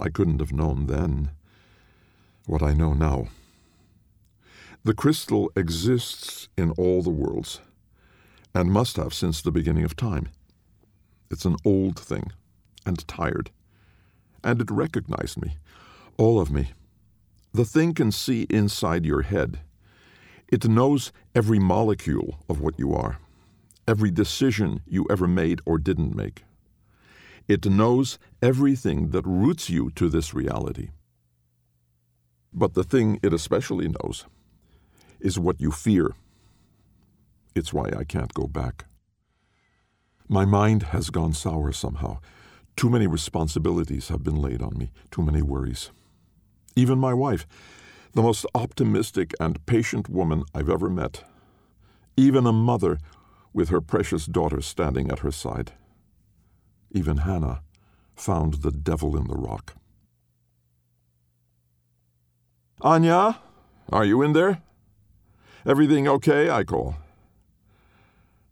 I 0.00 0.08
couldn't 0.08 0.40
have 0.40 0.52
known 0.52 0.86
then 0.86 1.30
what 2.46 2.62
I 2.62 2.72
know 2.72 2.94
now. 2.94 3.28
The 4.84 4.94
crystal 4.94 5.50
exists 5.56 6.48
in 6.56 6.70
all 6.72 7.02
the 7.02 7.10
worlds, 7.10 7.60
and 8.54 8.72
must 8.72 8.96
have 8.96 9.12
since 9.12 9.42
the 9.42 9.50
beginning 9.50 9.84
of 9.84 9.96
time. 9.96 10.28
It's 11.30 11.44
an 11.44 11.56
old 11.64 11.98
thing, 11.98 12.32
and 12.86 13.06
tired, 13.06 13.50
and 14.42 14.60
it 14.60 14.70
recognized 14.70 15.42
me, 15.42 15.58
all 16.16 16.40
of 16.40 16.50
me. 16.50 16.70
The 17.52 17.64
thing 17.64 17.92
can 17.92 18.12
see 18.12 18.46
inside 18.48 19.04
your 19.04 19.22
head. 19.22 19.60
It 20.48 20.68
knows 20.68 21.12
every 21.34 21.58
molecule 21.58 22.38
of 22.48 22.60
what 22.60 22.78
you 22.78 22.94
are, 22.94 23.18
every 23.88 24.10
decision 24.10 24.82
you 24.86 25.06
ever 25.10 25.26
made 25.26 25.60
or 25.64 25.78
didn't 25.78 26.14
make. 26.14 26.44
It 27.48 27.64
knows 27.64 28.18
everything 28.42 29.10
that 29.12 29.26
roots 29.26 29.70
you 29.70 29.90
to 29.92 30.10
this 30.10 30.34
reality. 30.34 30.90
But 32.52 32.74
the 32.74 32.84
thing 32.84 33.18
it 33.22 33.32
especially 33.32 33.88
knows 33.88 34.26
is 35.18 35.38
what 35.38 35.58
you 35.58 35.70
fear. 35.70 36.14
It's 37.54 37.72
why 37.72 37.88
I 37.96 38.04
can't 38.04 38.34
go 38.34 38.46
back. 38.46 38.84
My 40.28 40.44
mind 40.44 40.82
has 40.94 41.08
gone 41.08 41.32
sour 41.32 41.72
somehow. 41.72 42.18
Too 42.76 42.90
many 42.90 43.06
responsibilities 43.06 44.08
have 44.08 44.22
been 44.22 44.36
laid 44.36 44.60
on 44.60 44.76
me, 44.76 44.92
too 45.10 45.22
many 45.22 45.40
worries. 45.40 45.90
Even 46.76 46.98
my 46.98 47.14
wife, 47.14 47.46
the 48.12 48.22
most 48.22 48.44
optimistic 48.54 49.32
and 49.40 49.64
patient 49.64 50.10
woman 50.10 50.44
I've 50.54 50.68
ever 50.68 50.90
met, 50.90 51.24
even 52.18 52.46
a 52.46 52.52
mother 52.52 52.98
with 53.58 53.70
her 53.70 53.80
precious 53.80 54.24
daughter 54.24 54.60
standing 54.60 55.10
at 55.10 55.18
her 55.18 55.32
side. 55.32 55.72
Even 56.92 57.16
Hannah 57.16 57.60
found 58.14 58.62
the 58.62 58.70
devil 58.70 59.16
in 59.16 59.26
the 59.26 59.34
rock. 59.34 59.74
Anya, 62.82 63.40
are 63.90 64.04
you 64.04 64.22
in 64.22 64.32
there? 64.32 64.62
Everything 65.66 66.06
okay? 66.06 66.48
I 66.48 66.62
call. 66.62 66.98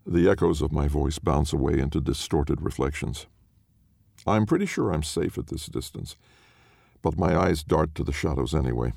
The 0.04 0.28
echoes 0.28 0.60
of 0.60 0.72
my 0.72 0.88
voice 0.88 1.20
bounce 1.20 1.52
away 1.52 1.78
into 1.78 2.00
distorted 2.00 2.60
reflections. 2.60 3.26
I'm 4.26 4.44
pretty 4.44 4.66
sure 4.66 4.90
I'm 4.90 5.04
safe 5.04 5.38
at 5.38 5.46
this 5.46 5.66
distance, 5.66 6.16
but 7.00 7.16
my 7.16 7.36
eyes 7.36 7.62
dart 7.62 7.94
to 7.94 8.02
the 8.02 8.12
shadows 8.12 8.56
anyway. 8.56 8.92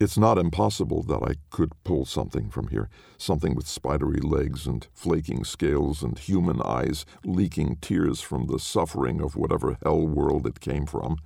It's 0.00 0.18
not 0.18 0.38
impossible 0.38 1.04
that 1.04 1.22
I 1.22 1.34
could 1.50 1.72
pull 1.84 2.04
something 2.04 2.50
from 2.50 2.68
here, 2.68 2.88
something 3.16 3.54
with 3.54 3.68
spidery 3.68 4.20
legs 4.20 4.66
and 4.66 4.86
flaking 4.92 5.44
scales 5.44 6.02
and 6.02 6.18
human 6.18 6.60
eyes 6.62 7.06
leaking 7.24 7.76
tears 7.76 8.20
from 8.20 8.46
the 8.46 8.58
suffering 8.58 9.20
of 9.20 9.36
whatever 9.36 9.78
hell 9.82 10.06
world 10.06 10.46
it 10.46 10.58
came 10.58 10.84
from. 10.84 11.18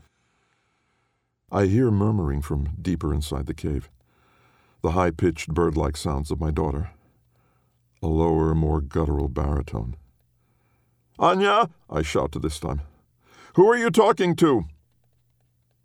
I 1.50 1.64
hear 1.64 1.90
murmuring 1.90 2.42
from 2.42 2.76
deeper 2.80 3.14
inside 3.14 3.46
the 3.46 3.54
cave, 3.54 3.88
the 4.82 4.90
high 4.90 5.12
pitched 5.12 5.54
bird 5.54 5.76
like 5.76 5.96
sounds 5.96 6.30
of 6.30 6.38
my 6.38 6.50
daughter, 6.50 6.90
a 8.02 8.06
lower, 8.06 8.54
more 8.54 8.82
guttural 8.82 9.28
baritone. 9.28 9.96
Anya! 11.18 11.70
I 11.88 12.02
shout 12.02 12.33
to 12.33 12.38
this 12.38 12.61
time. 12.61 12.83
Who 13.54 13.66
are 13.66 13.78
you 13.78 13.90
talking 13.90 14.37
to? 14.37 14.66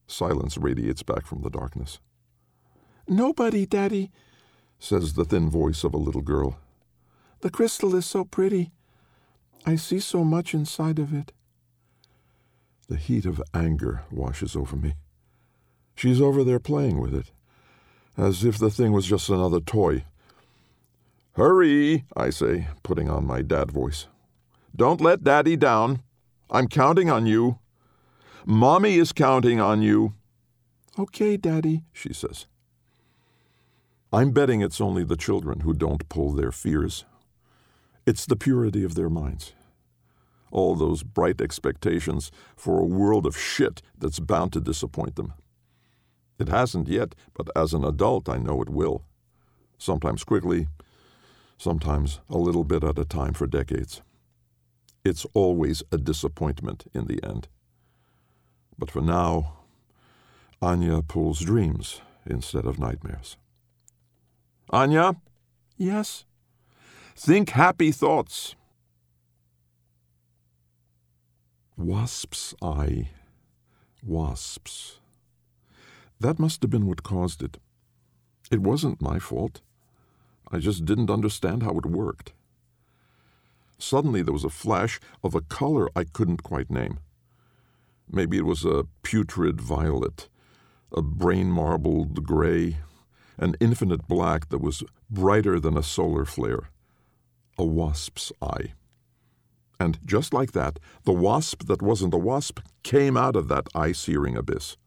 Silence 0.05 0.57
radiates 0.57 1.01
back 1.01 1.25
from 1.25 1.41
the 1.41 1.49
darkness. 1.49 1.99
Nobody, 3.07 3.65
Daddy, 3.65 4.11
says 4.79 5.13
the 5.13 5.25
thin 5.25 5.49
voice 5.49 5.83
of 5.83 5.93
a 5.93 5.97
little 5.97 6.21
girl. 6.21 6.57
The 7.41 7.49
crystal 7.49 7.95
is 7.95 8.05
so 8.05 8.23
pretty. 8.23 8.71
I 9.65 9.75
see 9.75 9.99
so 9.99 10.23
much 10.23 10.53
inside 10.53 10.99
of 10.99 11.13
it. 11.13 11.31
The 12.87 12.97
heat 12.97 13.25
of 13.25 13.41
anger 13.53 14.03
washes 14.11 14.55
over 14.55 14.75
me. 14.75 14.95
She's 15.95 16.21
over 16.21 16.43
there 16.43 16.59
playing 16.59 16.99
with 16.99 17.13
it, 17.13 17.31
as 18.17 18.43
if 18.43 18.57
the 18.57 18.69
thing 18.69 18.91
was 18.91 19.05
just 19.05 19.29
another 19.29 19.59
toy. 19.59 20.05
Hurry, 21.33 22.05
I 22.15 22.29
say, 22.29 22.67
putting 22.83 23.09
on 23.09 23.25
my 23.25 23.41
dad 23.41 23.71
voice. 23.71 24.07
Don't 24.75 25.01
let 25.01 25.23
Daddy 25.23 25.55
down. 25.55 26.03
I'm 26.49 26.67
counting 26.67 27.09
on 27.09 27.25
you. 27.25 27.59
Mommy 28.45 28.95
is 28.95 29.11
counting 29.11 29.59
on 29.59 29.81
you. 29.81 30.13
Okay, 30.99 31.37
Daddy, 31.37 31.83
she 31.91 32.13
says. 32.13 32.45
I'm 34.13 34.29
betting 34.29 34.61
it's 34.61 34.79
only 34.79 35.03
the 35.03 35.15
children 35.15 35.61
who 35.61 35.73
don't 35.73 36.07
pull 36.07 36.33
their 36.33 36.51
fears. 36.51 37.03
It's 38.05 38.27
the 38.27 38.35
purity 38.35 38.83
of 38.83 38.93
their 38.93 39.09
minds. 39.09 39.53
All 40.51 40.75
those 40.75 41.01
bright 41.01 41.41
expectations 41.41 42.31
for 42.55 42.79
a 42.79 42.85
world 42.85 43.25
of 43.25 43.35
shit 43.35 43.81
that's 43.97 44.19
bound 44.19 44.53
to 44.53 44.61
disappoint 44.61 45.15
them. 45.15 45.33
It 46.37 46.47
hasn't 46.47 46.89
yet, 46.89 47.15
but 47.33 47.49
as 47.55 47.73
an 47.73 47.83
adult, 47.83 48.29
I 48.29 48.37
know 48.37 48.61
it 48.61 48.69
will. 48.69 49.03
Sometimes 49.79 50.23
quickly, 50.23 50.67
sometimes 51.57 52.19
a 52.29 52.37
little 52.37 52.63
bit 52.63 52.83
at 52.83 52.99
a 52.99 53.05
time 53.05 53.33
for 53.33 53.47
decades. 53.47 54.03
It's 55.03 55.25
always 55.33 55.81
a 55.91 55.97
disappointment 55.97 56.85
in 56.93 57.07
the 57.07 57.19
end. 57.23 57.47
But 58.77 58.91
for 58.91 59.01
now, 59.01 59.53
Anya 60.61 61.01
pulls 61.01 61.39
dreams 61.39 62.01
instead 62.27 62.65
of 62.67 62.77
nightmares. 62.77 63.37
Anya? 64.69 65.15
Yes? 65.77 66.25
Think 67.15 67.51
happy 67.51 67.91
thoughts. 67.91 68.55
Wasp's 71.77 72.53
eye. 72.61 73.09
Wasps. 74.05 74.99
That 76.19 76.39
must 76.39 76.61
have 76.61 76.71
been 76.71 76.87
what 76.87 77.03
caused 77.03 77.43
it. 77.43 77.57
It 78.51 78.61
wasn't 78.61 79.01
my 79.01 79.19
fault. 79.19 79.61
I 80.51 80.59
just 80.59 80.85
didn't 80.85 81.09
understand 81.09 81.63
how 81.63 81.77
it 81.77 81.85
worked. 81.85 82.33
Suddenly 83.77 84.21
there 84.21 84.33
was 84.33 84.43
a 84.43 84.49
flash 84.49 84.99
of 85.23 85.35
a 85.35 85.41
color 85.41 85.89
I 85.95 86.03
couldn't 86.03 86.43
quite 86.43 86.69
name. 86.69 86.99
Maybe 88.09 88.37
it 88.37 88.45
was 88.45 88.63
a 88.63 88.85
putrid 89.01 89.59
violet, 89.59 90.29
a 90.95 91.01
brain 91.01 91.51
marbled 91.51 92.23
gray, 92.23 92.77
an 93.37 93.55
infinite 93.59 94.07
black 94.07 94.49
that 94.49 94.61
was 94.61 94.83
brighter 95.09 95.59
than 95.59 95.77
a 95.77 95.83
solar 95.83 96.25
flare. 96.25 96.69
A 97.57 97.65
wasp's 97.65 98.31
eye. 98.41 98.73
And 99.79 99.99
just 100.05 100.33
like 100.33 100.53
that, 100.53 100.79
the 101.03 101.11
wasp 101.11 101.65
that 101.67 101.81
wasn't 101.81 102.13
a 102.13 102.17
wasp 102.17 102.59
came 102.83 103.17
out 103.17 103.35
of 103.35 103.47
that 103.49 103.67
eye 103.75 103.91
searing 103.91 104.37
abyss. 104.37 104.77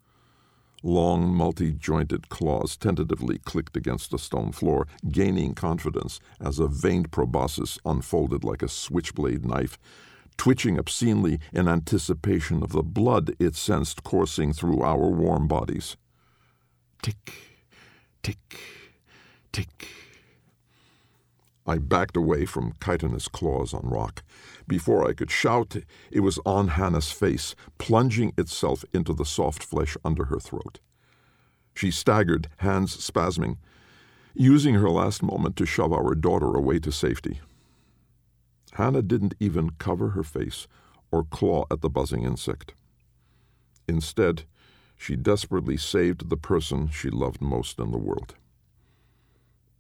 Long, 0.83 1.35
multi 1.35 1.73
jointed 1.73 2.29
claws 2.29 2.77
tentatively 2.77 3.39
clicked 3.39 3.77
against 3.77 4.11
the 4.11 4.19
stone 4.19 4.53
floor, 4.53 4.87
gaining 5.11 5.55
confidence 5.55 6.21
as 6.41 6.59
a 6.59 6.69
veined 6.69 7.11
proboscis 7.11 7.79
unfolded 7.85 8.45
like 8.45 8.63
a 8.63 8.69
switchblade 8.69 9.45
knife, 9.45 9.79
twitching 10.37 10.79
obscenely 10.79 11.41
in 11.53 11.67
anticipation 11.67 12.63
of 12.63 12.73
the 12.73 12.83
blood 12.83 13.35
it 13.39 13.57
sensed 13.57 14.05
coursing 14.05 14.53
through 14.53 14.83
our 14.83 15.09
warm 15.11 15.49
bodies. 15.49 15.97
Tick, 17.03 17.33
I 21.67 21.79
backed 21.79 22.17
away 22.17 22.45
from 22.45 22.75
chitinous 22.83 23.29
claws 23.29 23.75
on 23.75 23.89
rock. 23.89 24.23
Before 24.69 25.09
I 25.09 25.13
could 25.13 25.31
shout, 25.31 25.77
it 26.11 26.21
was 26.21 26.39
on 26.47 26.69
Hannah's 26.69 27.11
face, 27.11 27.55
plunging 27.79 28.33
itself 28.39 28.85
into 28.93 29.13
the 29.13 29.25
soft 29.25 29.65
flesh 29.65 29.97
under 30.05 30.27
her 30.27 30.39
throat. 30.39 30.79
She 31.75 31.91
staggered, 31.91 32.49
hands 32.59 32.97
spasming, 32.97 33.57
using 34.35 34.75
her 34.77 34.91
last 34.91 35.23
moment 35.23 35.57
to 35.57 35.67
shove 35.67 35.93
our 35.93 36.15
daughter 36.15 36.55
away 36.55 36.79
to 36.81 36.93
safety. 36.93 37.41
Hannah 38.75 39.03
didn't 39.03 39.35
even 39.41 39.71
cover 39.71 40.11
her 40.11 40.23
face 40.23 40.69
or 41.11 41.25
claw 41.25 41.65
at 41.71 41.81
the 41.81 41.91
buzzing 41.91 42.23
insect. 42.23 42.75
Instead, 43.89 44.45
she 44.97 45.17
desperately 45.17 45.77
saved 45.77 46.29
the 46.29 46.37
person 46.37 46.89
she 46.89 47.11
loved 47.11 47.41
most 47.41 47.79
in 47.79 47.91
the 47.91 47.99
world. 47.99 48.35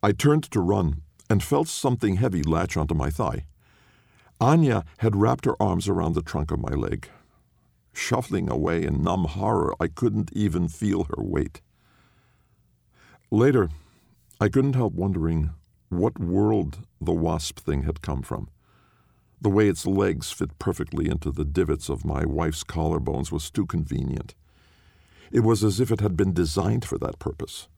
I 0.03 0.12
turned 0.12 0.44
to 0.51 0.61
run 0.61 1.03
and 1.28 1.42
felt 1.42 1.68
something 1.68 2.16
heavy 2.16 2.42
latch 2.42 2.76
onto 2.76 2.94
my 2.94 3.10
thigh. 3.10 3.46
Anya 4.40 4.84
had 4.98 5.16
wrapped 5.16 5.44
her 5.44 5.60
arms 5.60 5.88
around 5.88 6.14
the 6.14 6.22
trunk 6.22 6.50
of 6.50 6.60
my 6.60 6.74
leg. 6.74 7.08
Shuffling 7.92 8.50
away 8.50 8.84
in 8.84 9.02
numb 9.02 9.24
horror, 9.24 9.74
I 9.80 9.88
couldn't 9.88 10.30
even 10.34 10.68
feel 10.68 11.04
her 11.04 11.22
weight. 11.22 11.62
Later, 13.30 13.70
I 14.38 14.48
couldn't 14.48 14.74
help 14.74 14.92
wondering 14.92 15.50
what 15.88 16.20
world 16.20 16.86
the 17.00 17.12
wasp 17.12 17.60
thing 17.60 17.84
had 17.84 18.02
come 18.02 18.22
from. 18.22 18.48
The 19.40 19.48
way 19.48 19.68
its 19.68 19.86
legs 19.86 20.30
fit 20.30 20.58
perfectly 20.58 21.08
into 21.08 21.30
the 21.30 21.44
divots 21.44 21.88
of 21.88 22.04
my 22.04 22.24
wife's 22.24 22.64
collarbones 22.64 23.32
was 23.32 23.50
too 23.50 23.66
convenient. 23.66 24.34
It 25.30 25.40
was 25.40 25.64
as 25.64 25.80
if 25.80 25.90
it 25.90 26.00
had 26.00 26.16
been 26.16 26.32
designed 26.32 26.84
for 26.84 26.98
that 26.98 27.18
purpose, 27.18 27.68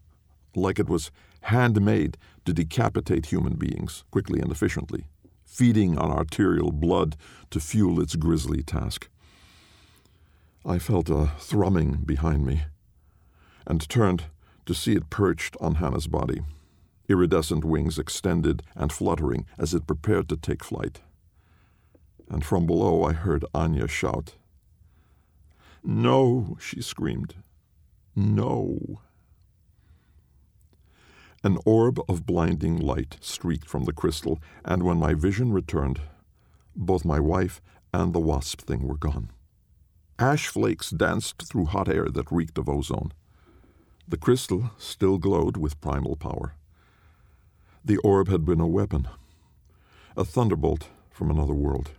like 0.60 0.78
it 0.78 0.88
was 0.88 1.10
handmade 1.42 2.16
to 2.44 2.52
decapitate 2.52 3.26
human 3.26 3.54
beings 3.54 4.04
quickly 4.10 4.40
and 4.40 4.50
efficiently, 4.50 5.06
feeding 5.44 5.98
on 5.98 6.10
arterial 6.10 6.72
blood 6.72 7.16
to 7.50 7.60
fuel 7.60 8.00
its 8.00 8.16
grisly 8.16 8.62
task. 8.62 9.08
I 10.64 10.78
felt 10.78 11.08
a 11.08 11.32
thrumming 11.38 12.04
behind 12.04 12.44
me 12.44 12.62
and 13.66 13.88
turned 13.88 14.24
to 14.66 14.74
see 14.74 14.94
it 14.94 15.10
perched 15.10 15.56
on 15.60 15.76
Hannah's 15.76 16.06
body, 16.06 16.40
iridescent 17.08 17.64
wings 17.64 17.98
extended 17.98 18.62
and 18.74 18.92
fluttering 18.92 19.46
as 19.58 19.72
it 19.72 19.86
prepared 19.86 20.28
to 20.28 20.36
take 20.36 20.64
flight. 20.64 21.00
And 22.28 22.44
from 22.44 22.66
below 22.66 23.04
I 23.04 23.12
heard 23.12 23.44
Anya 23.54 23.88
shout. 23.88 24.34
No, 25.82 26.58
she 26.60 26.82
screamed. 26.82 27.34
No. 28.14 29.00
An 31.44 31.58
orb 31.64 32.00
of 32.08 32.26
blinding 32.26 32.76
light 32.76 33.16
streaked 33.20 33.68
from 33.68 33.84
the 33.84 33.92
crystal, 33.92 34.40
and 34.64 34.82
when 34.82 34.98
my 34.98 35.14
vision 35.14 35.52
returned, 35.52 36.00
both 36.74 37.04
my 37.04 37.20
wife 37.20 37.60
and 37.94 38.12
the 38.12 38.20
wasp 38.20 38.62
thing 38.62 38.86
were 38.86 38.96
gone. 38.96 39.30
Ash 40.18 40.48
flakes 40.48 40.90
danced 40.90 41.42
through 41.42 41.66
hot 41.66 41.88
air 41.88 42.08
that 42.08 42.32
reeked 42.32 42.58
of 42.58 42.68
ozone. 42.68 43.12
The 44.06 44.16
crystal 44.16 44.72
still 44.78 45.18
glowed 45.18 45.56
with 45.56 45.80
primal 45.80 46.16
power. 46.16 46.54
The 47.84 47.98
orb 47.98 48.28
had 48.28 48.44
been 48.44 48.60
a 48.60 48.66
weapon, 48.66 49.06
a 50.16 50.24
thunderbolt 50.24 50.88
from 51.10 51.30
another 51.30 51.54
world. 51.54 51.92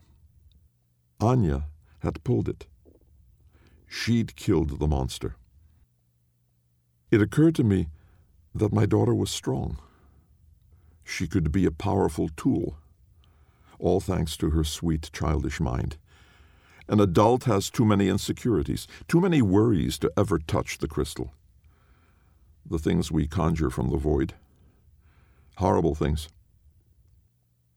Anya 1.21 1.65
had 1.99 2.23
pulled 2.23 2.49
it. 2.49 2.67
She'd 3.87 4.35
killed 4.35 4.79
the 4.79 4.87
monster. 4.87 5.35
It 7.09 7.21
occurred 7.21 7.55
to 7.55 7.63
me 7.63 7.87
that 8.59 8.73
my 8.73 8.85
daughter 8.85 9.15
was 9.15 9.29
strong. 9.29 9.77
She 11.03 11.27
could 11.27 11.51
be 11.51 11.65
a 11.65 11.71
powerful 11.71 12.29
tool, 12.35 12.77
all 13.79 13.99
thanks 13.99 14.37
to 14.37 14.51
her 14.51 14.63
sweet, 14.63 15.09
childish 15.11 15.59
mind. 15.59 15.97
An 16.87 16.99
adult 16.99 17.45
has 17.45 17.69
too 17.69 17.85
many 17.85 18.07
insecurities, 18.07 18.87
too 19.07 19.21
many 19.21 19.41
worries 19.41 19.97
to 19.99 20.11
ever 20.17 20.39
touch 20.39 20.77
the 20.77 20.87
crystal. 20.87 21.33
The 22.65 22.79
things 22.79 23.11
we 23.11 23.27
conjure 23.27 23.69
from 23.69 23.89
the 23.89 23.97
void. 23.97 24.33
Horrible 25.57 25.95
things. 25.95 26.29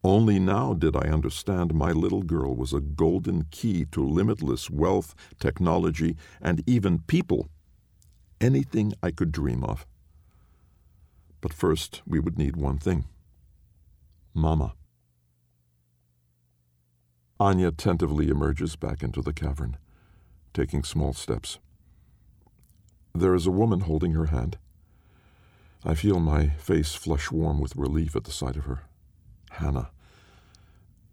Only 0.04 0.38
now 0.38 0.74
did 0.74 0.96
I 0.96 1.08
understand 1.08 1.74
my 1.74 1.92
little 1.92 2.22
girl 2.22 2.56
was 2.56 2.72
a 2.72 2.80
golden 2.80 3.46
key 3.50 3.84
to 3.92 4.04
limitless 4.04 4.68
wealth, 4.68 5.14
technology, 5.38 6.16
and 6.40 6.62
even 6.66 7.00
people 7.06 7.48
anything 8.40 8.92
I 9.02 9.12
could 9.12 9.30
dream 9.30 9.62
of. 9.62 9.86
But 11.42 11.52
first, 11.52 12.00
we 12.06 12.20
would 12.20 12.38
need 12.38 12.56
one 12.56 12.78
thing 12.78 13.04
Mama. 14.32 14.74
Anya 17.38 17.72
tentatively 17.72 18.28
emerges 18.28 18.76
back 18.76 19.02
into 19.02 19.20
the 19.20 19.32
cavern, 19.32 19.76
taking 20.54 20.84
small 20.84 21.12
steps. 21.12 21.58
There 23.14 23.34
is 23.34 23.46
a 23.46 23.50
woman 23.50 23.80
holding 23.80 24.12
her 24.12 24.26
hand. 24.26 24.56
I 25.84 25.94
feel 25.94 26.20
my 26.20 26.50
face 26.50 26.94
flush 26.94 27.32
warm 27.32 27.60
with 27.60 27.74
relief 27.74 28.14
at 28.14 28.24
the 28.24 28.30
sight 28.30 28.56
of 28.56 28.64
her. 28.64 28.84
Hannah. 29.50 29.90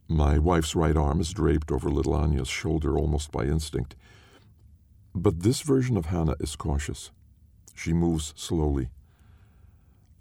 My 0.08 0.38
wife's 0.38 0.76
right 0.76 0.96
arm 0.96 1.20
is 1.20 1.34
draped 1.34 1.72
over 1.72 1.90
little 1.90 2.14
Anya's 2.14 2.48
shoulder 2.48 2.98
almost 2.98 3.32
by 3.32 3.46
instinct. 3.46 3.96
But 5.16 5.42
this 5.42 5.62
version 5.62 5.98
of 5.98 6.06
Hannah 6.06 6.36
is 6.40 6.56
cautious. 6.56 7.10
She 7.74 7.94
moves 7.94 8.34
slowly. 8.36 8.90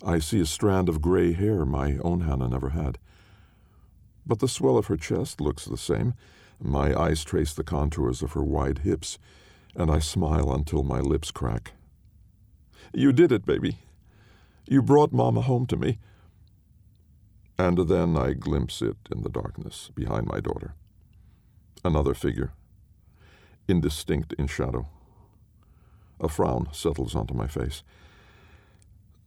I 0.05 0.19
see 0.21 0.41
a 0.41 0.47
strand 0.47 0.89
of 0.89 1.03
gray 1.03 1.33
hair 1.33 1.65
my 1.65 1.99
own 1.99 2.21
Hannah 2.21 2.49
never 2.49 2.71
had. 2.71 2.99
But 4.27 4.39
the 4.39 4.49
swell 4.49 4.77
of 4.77 4.87
her 4.87 4.97
chest 4.97 5.41
looks 5.41 5.65
the 5.65 5.77
same. 5.77 6.15
My 6.61 6.95
eyes 6.99 7.25
trace 7.25 7.53
the 7.53 7.65
contours 7.65 8.23
of 8.23 8.33
her 8.33 8.43
wide 8.43 8.81
hips, 8.81 9.19
and 9.75 9.91
I 9.91 9.99
smile 9.99 10.53
until 10.53 10.83
my 10.83 11.01
lips 11.01 11.31
crack. 11.31 11.73
You 12.93 13.13
did 13.13 13.33
it, 13.33 13.45
baby. 13.45 13.79
You 14.69 14.83
brought 14.83 15.13
Mama 15.13 15.41
home 15.41 15.67
to 15.67 15.77
me. 15.77 15.99
And 17.59 17.89
then 17.89 18.17
I 18.17 18.35
glimpse 18.35 18.83
it 18.83 18.97
in 19.11 19.23
the 19.23 19.29
darkness 19.29 19.91
behind 19.95 20.27
my 20.27 20.41
daughter. 20.41 20.75
Another 21.85 22.15
figure, 22.15 22.53
indistinct 23.67 24.33
in 24.35 24.47
shadow. 24.47 24.89
A 26.21 26.29
frown 26.29 26.69
settles 26.73 27.15
onto 27.15 27.35
my 27.35 27.47
face. 27.47 27.83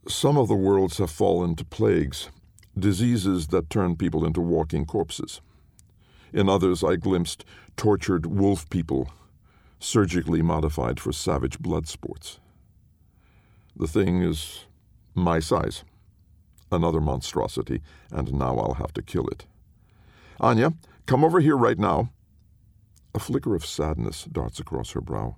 Some 0.08 0.36
of 0.36 0.48
the 0.48 0.56
worlds 0.56 0.98
have 0.98 1.10
fallen 1.10 1.54
to 1.56 1.64
plagues, 1.64 2.28
diseases 2.76 3.48
that 3.48 3.70
turn 3.70 3.94
people 3.94 4.24
into 4.24 4.40
walking 4.40 4.84
corpses. 4.84 5.40
In 6.32 6.48
others, 6.48 6.82
I 6.82 6.96
glimpsed 6.96 7.44
tortured 7.76 8.26
wolf 8.26 8.68
people, 8.68 9.10
surgically 9.78 10.42
modified 10.42 10.98
for 10.98 11.12
savage 11.12 11.60
blood 11.60 11.86
sports. 11.86 12.40
The 13.76 13.86
thing 13.86 14.22
is 14.22 14.64
my 15.14 15.38
size. 15.38 15.84
Another 16.72 17.00
monstrosity, 17.00 17.80
and 18.10 18.32
now 18.32 18.58
I'll 18.58 18.74
have 18.74 18.92
to 18.94 19.02
kill 19.02 19.28
it. 19.28 19.46
Anya, 20.40 20.72
come 21.06 21.22
over 21.22 21.38
here 21.38 21.56
right 21.56 21.78
now. 21.78 22.10
A 23.14 23.20
flicker 23.20 23.54
of 23.54 23.64
sadness 23.64 24.24
darts 24.24 24.58
across 24.58 24.92
her 24.92 25.00
brow. 25.00 25.36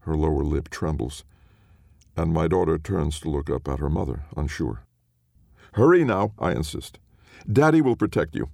Her 0.00 0.14
lower 0.14 0.44
lip 0.44 0.70
trembles, 0.70 1.24
and 2.16 2.32
my 2.32 2.48
daughter 2.48 2.78
turns 2.78 3.20
to 3.20 3.28
look 3.28 3.50
up 3.50 3.68
at 3.68 3.80
her 3.80 3.90
mother, 3.90 4.24
unsure. 4.36 4.82
Hurry 5.74 6.04
now, 6.04 6.32
I 6.38 6.52
insist. 6.52 6.98
Daddy 7.50 7.80
will 7.80 7.96
protect 7.96 8.34
you. 8.34 8.48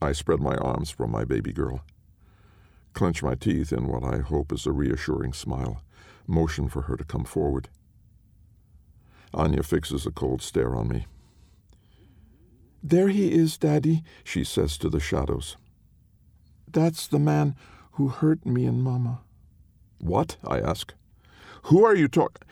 I 0.00 0.12
spread 0.12 0.40
my 0.40 0.54
arms 0.56 0.90
from 0.90 1.10
my 1.10 1.24
baby 1.24 1.52
girl, 1.52 1.82
clench 2.92 3.22
my 3.22 3.34
teeth 3.34 3.72
in 3.72 3.88
what 3.88 4.04
I 4.04 4.18
hope 4.18 4.52
is 4.52 4.66
a 4.66 4.72
reassuring 4.72 5.32
smile, 5.32 5.82
motion 6.26 6.68
for 6.68 6.82
her 6.82 6.96
to 6.96 7.04
come 7.04 7.24
forward. 7.24 7.68
Anya 9.34 9.62
fixes 9.62 10.06
a 10.06 10.10
cold 10.10 10.42
stare 10.42 10.74
on 10.74 10.88
me. 10.88 11.06
There 12.82 13.08
he 13.08 13.32
is, 13.32 13.58
Daddy, 13.58 14.02
she 14.22 14.44
says 14.44 14.78
to 14.78 14.88
the 14.88 15.00
shadows. 15.00 15.56
That's 16.68 17.06
the 17.06 17.18
man 17.18 17.56
who 17.92 18.08
hurt 18.08 18.46
me 18.46 18.64
and 18.66 18.82
Mama. 18.82 19.20
What? 19.98 20.36
I 20.46 20.60
ask. 20.60 20.94
Who 21.66 21.84
are 21.84 21.96
you 21.96 22.06
talking? 22.06 22.46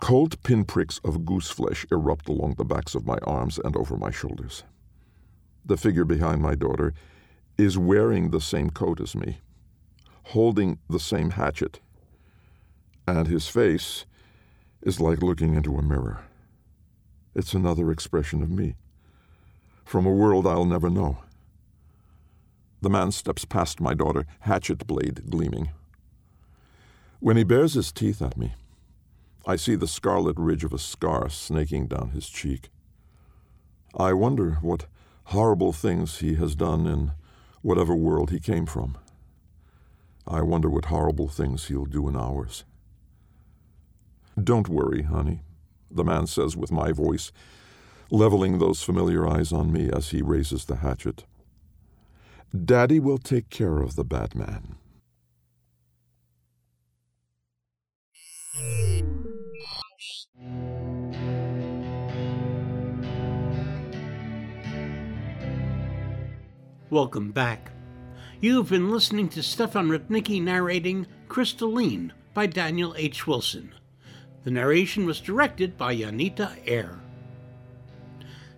Cold 0.00 0.42
pinpricks 0.42 0.98
of 1.04 1.24
goose 1.24 1.48
flesh 1.48 1.86
erupt 1.92 2.28
along 2.28 2.54
the 2.54 2.64
backs 2.64 2.96
of 2.96 3.06
my 3.06 3.18
arms 3.18 3.60
and 3.64 3.76
over 3.76 3.96
my 3.96 4.10
shoulders. 4.10 4.64
The 5.64 5.76
figure 5.76 6.04
behind 6.04 6.42
my 6.42 6.56
daughter 6.56 6.92
is 7.56 7.78
wearing 7.78 8.30
the 8.30 8.40
same 8.40 8.70
coat 8.70 9.00
as 9.00 9.14
me, 9.14 9.38
holding 10.24 10.80
the 10.90 10.98
same 10.98 11.30
hatchet, 11.30 11.78
and 13.06 13.28
his 13.28 13.46
face 13.46 14.06
is 14.82 15.00
like 15.00 15.22
looking 15.22 15.54
into 15.54 15.78
a 15.78 15.82
mirror. 15.82 16.24
It's 17.32 17.54
another 17.54 17.92
expression 17.92 18.42
of 18.42 18.50
me, 18.50 18.74
from 19.84 20.04
a 20.04 20.10
world 20.12 20.48
I'll 20.48 20.64
never 20.64 20.90
know. 20.90 21.18
The 22.80 22.90
man 22.90 23.12
steps 23.12 23.44
past 23.44 23.80
my 23.80 23.94
daughter, 23.94 24.26
hatchet 24.40 24.84
blade 24.84 25.30
gleaming. 25.30 25.70
When 27.20 27.36
he 27.36 27.44
bares 27.44 27.74
his 27.74 27.92
teeth 27.92 28.20
at 28.20 28.36
me, 28.36 28.54
I 29.46 29.56
see 29.56 29.74
the 29.74 29.88
scarlet 29.88 30.36
ridge 30.38 30.64
of 30.64 30.72
a 30.72 30.78
scar 30.78 31.28
snaking 31.30 31.86
down 31.86 32.10
his 32.10 32.28
cheek. 32.28 32.68
I 33.96 34.12
wonder 34.12 34.58
what 34.60 34.86
horrible 35.24 35.72
things 35.72 36.18
he 36.18 36.34
has 36.34 36.54
done 36.54 36.86
in 36.86 37.12
whatever 37.62 37.94
world 37.94 38.30
he 38.30 38.38
came 38.38 38.66
from. 38.66 38.98
I 40.26 40.42
wonder 40.42 40.68
what 40.68 40.86
horrible 40.86 41.28
things 41.28 41.66
he'll 41.66 41.86
do 41.86 42.06
in 42.08 42.16
ours. 42.16 42.64
Don't 44.42 44.68
worry, 44.68 45.02
honey, 45.02 45.40
the 45.90 46.04
man 46.04 46.26
says 46.26 46.56
with 46.56 46.70
my 46.70 46.92
voice, 46.92 47.32
leveling 48.10 48.58
those 48.58 48.82
familiar 48.82 49.26
eyes 49.26 49.52
on 49.52 49.72
me 49.72 49.90
as 49.90 50.10
he 50.10 50.20
raises 50.20 50.66
the 50.66 50.76
hatchet. 50.76 51.24
Daddy 52.64 53.00
will 53.00 53.18
take 53.18 53.48
care 53.48 53.78
of 53.80 53.96
the 53.96 54.04
bad 54.04 54.34
man. 54.34 54.76
Welcome 66.88 67.32
back. 67.32 67.72
You 68.40 68.58
have 68.58 68.70
been 68.70 68.90
listening 68.90 69.28
to 69.30 69.42
Stefan 69.42 69.88
Rudnicki 69.88 70.40
narrating 70.40 71.06
Crystalline 71.28 72.12
by 72.32 72.46
Daniel 72.46 72.94
H. 72.96 73.26
Wilson. 73.26 73.74
The 74.44 74.50
narration 74.50 75.04
was 75.04 75.20
directed 75.20 75.76
by 75.76 75.96
Yanita 75.96 76.56
Ayer. 76.66 77.00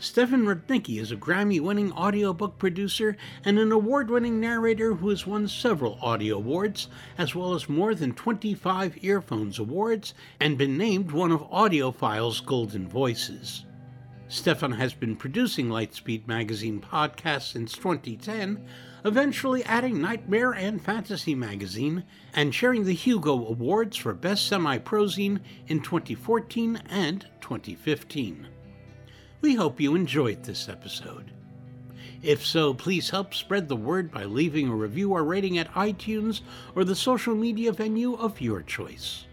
Stefan 0.01 0.45
Rudnicki 0.45 1.01
is 1.01 1.11
a 1.11 1.17
Grammy 1.17 1.61
winning 1.61 1.91
audiobook 1.91 2.57
producer 2.57 3.17
and 3.45 3.59
an 3.59 3.73
award 3.73 4.11
winning 4.11 4.39
narrator 4.39 4.95
who 4.95 5.09
has 5.09 5.27
won 5.27 5.49
several 5.49 5.99
audio 6.01 6.37
awards, 6.37 6.87
as 7.19 7.35
well 7.35 7.53
as 7.53 7.69
more 7.69 7.97
than 7.97 8.13
25 8.13 9.03
Earphones 9.03 9.59
Awards, 9.59 10.15
and 10.39 10.57
been 10.57 10.79
named 10.79 11.11
one 11.11 11.33
of 11.33 11.41
AudioFile's 11.51 12.39
Golden 12.39 12.89
Voices. 12.89 13.65
Stefan 14.29 14.71
has 14.71 14.95
been 14.95 15.17
producing 15.17 15.69
Lightspeed 15.69 16.29
Magazine 16.29 16.81
podcasts 16.81 17.51
since 17.51 17.73
2010, 17.73 18.65
eventually 19.05 19.65
adding 19.65 20.01
Nightmare 20.01 20.53
and 20.53 20.81
Fantasy 20.81 21.35
Magazine, 21.35 22.05
and 22.35 22.55
sharing 22.55 22.85
the 22.85 22.95
Hugo 22.95 23.33
Awards 23.33 23.97
for 23.97 24.15
Best 24.15 24.47
Semi 24.47 24.79
Prozine 24.79 25.41
in 25.67 25.81
2014 25.81 26.83
and 26.89 27.27
2015. 27.41 28.47
We 29.41 29.55
hope 29.55 29.81
you 29.81 29.95
enjoyed 29.95 30.43
this 30.43 30.69
episode. 30.69 31.31
If 32.23 32.45
so, 32.45 32.75
please 32.75 33.11
help 33.11 33.33
spread 33.33 33.69
the 33.69 33.77
word 33.77 34.11
by 34.11 34.25
leaving 34.25 34.69
a 34.69 34.75
review 34.75 35.13
or 35.13 35.23
rating 35.23 35.59
at 35.59 35.73
iTunes 35.75 36.41
or 36.75 36.83
the 36.83 36.97
social 36.97 37.37
media 37.37 37.71
venue 37.71 38.15
of 38.15 38.41
your 38.41 38.63
choice. 38.63 39.27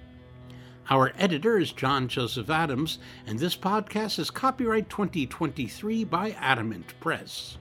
Our 0.91 1.11
editor 1.17 1.57
is 1.57 1.71
John 1.71 2.07
Joseph 2.07 2.51
Adams, 2.51 2.99
and 3.25 3.39
this 3.39 3.55
podcast 3.55 4.19
is 4.19 4.29
copyright 4.29 4.87
2023 4.91 6.03
by 6.03 6.31
Adamant 6.39 6.93
Press. 6.99 7.57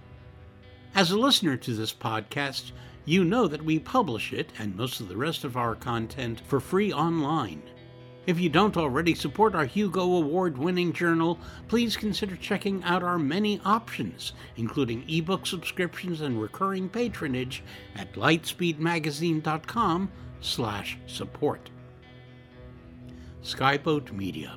As 0.95 1.11
a 1.11 1.19
listener 1.19 1.57
to 1.57 1.75
this 1.75 1.95
podcast, 1.95 2.73
you 3.07 3.25
know 3.25 3.49
that 3.49 3.65
we 3.65 3.79
publish 3.79 4.35
it 4.35 4.51
and 4.59 4.77
most 4.77 5.01
of 5.01 5.09
the 5.09 5.17
rest 5.17 5.45
of 5.45 5.57
our 5.57 5.75
content 5.75 6.43
for 6.47 6.61
free 6.61 6.93
online. 6.93 7.63
If 8.27 8.41
you 8.41 8.49
don't 8.49 8.77
already 8.79 9.15
support 9.15 9.55
our 9.55 9.67
Hugo 9.67 10.01
Award 10.01 10.57
winning 10.57 10.95
journal, 10.95 11.39
please 11.69 11.95
consider 11.95 12.37
checking 12.37 12.83
out 12.83 13.03
our 13.03 13.19
many 13.19 13.61
options, 13.67 14.33
including 14.57 15.05
ebook 15.09 15.47
subscriptions 15.47 16.23
and 16.23 16.41
recurring 16.41 16.89
patronage 16.89 17.63
at 17.95 18.15
lightspeedmagazine.com 18.15 20.11
slash 20.41 20.99
support. 21.07 21.71
Skyboat 23.43 24.11
Media, 24.13 24.57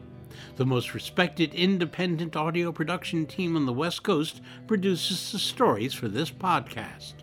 the 0.56 0.66
most 0.66 0.94
respected 0.94 1.54
independent 1.54 2.38
audio 2.38 2.72
production 2.72 3.26
team 3.26 3.58
on 3.58 3.66
the 3.66 3.74
West 3.74 4.02
Coast, 4.02 4.40
produces 4.66 5.34
the 5.34 5.40
stories 5.40 5.94
for 5.94 6.08
this 6.08 6.32
podcast. 6.32 7.16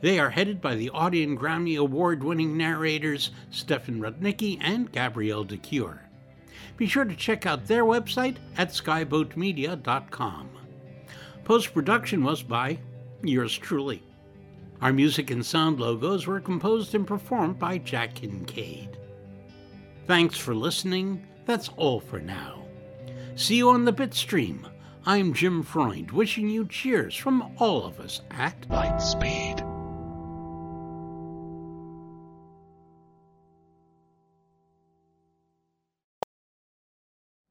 They 0.00 0.18
are 0.18 0.30
headed 0.30 0.60
by 0.60 0.74
the 0.74 0.90
Audie 0.90 1.22
and 1.22 1.38
Grammy 1.38 1.78
Award 1.78 2.22
winning 2.22 2.56
narrators 2.56 3.30
Stefan 3.50 4.00
Rudnicki 4.00 4.58
and 4.60 4.92
Gabrielle 4.92 5.44
de 5.44 5.56
Cuir. 5.56 6.02
Be 6.76 6.86
sure 6.86 7.04
to 7.04 7.16
check 7.16 7.46
out 7.46 7.66
their 7.66 7.84
website 7.84 8.36
at 8.58 8.68
skyboatmedia.com. 8.70 10.50
Post 11.44 11.72
production 11.72 12.24
was 12.24 12.42
by 12.42 12.78
yours 13.22 13.56
truly. 13.56 14.02
Our 14.82 14.92
music 14.92 15.30
and 15.30 15.44
sound 15.44 15.80
logos 15.80 16.26
were 16.26 16.40
composed 16.40 16.94
and 16.94 17.06
performed 17.06 17.58
by 17.58 17.78
Jack 17.78 18.16
Kincaid. 18.16 18.98
Thanks 20.06 20.36
for 20.36 20.54
listening. 20.54 21.26
That's 21.46 21.70
all 21.76 22.00
for 22.00 22.20
now. 22.20 22.66
See 23.36 23.56
you 23.56 23.70
on 23.70 23.84
the 23.84 23.92
Bitstream. 23.92 24.68
I'm 25.06 25.32
Jim 25.32 25.62
Freund, 25.62 26.10
wishing 26.10 26.48
you 26.48 26.66
cheers 26.66 27.14
from 27.14 27.54
all 27.58 27.84
of 27.84 28.00
us 28.00 28.20
at 28.30 28.60
Lightspeed. 28.68 29.65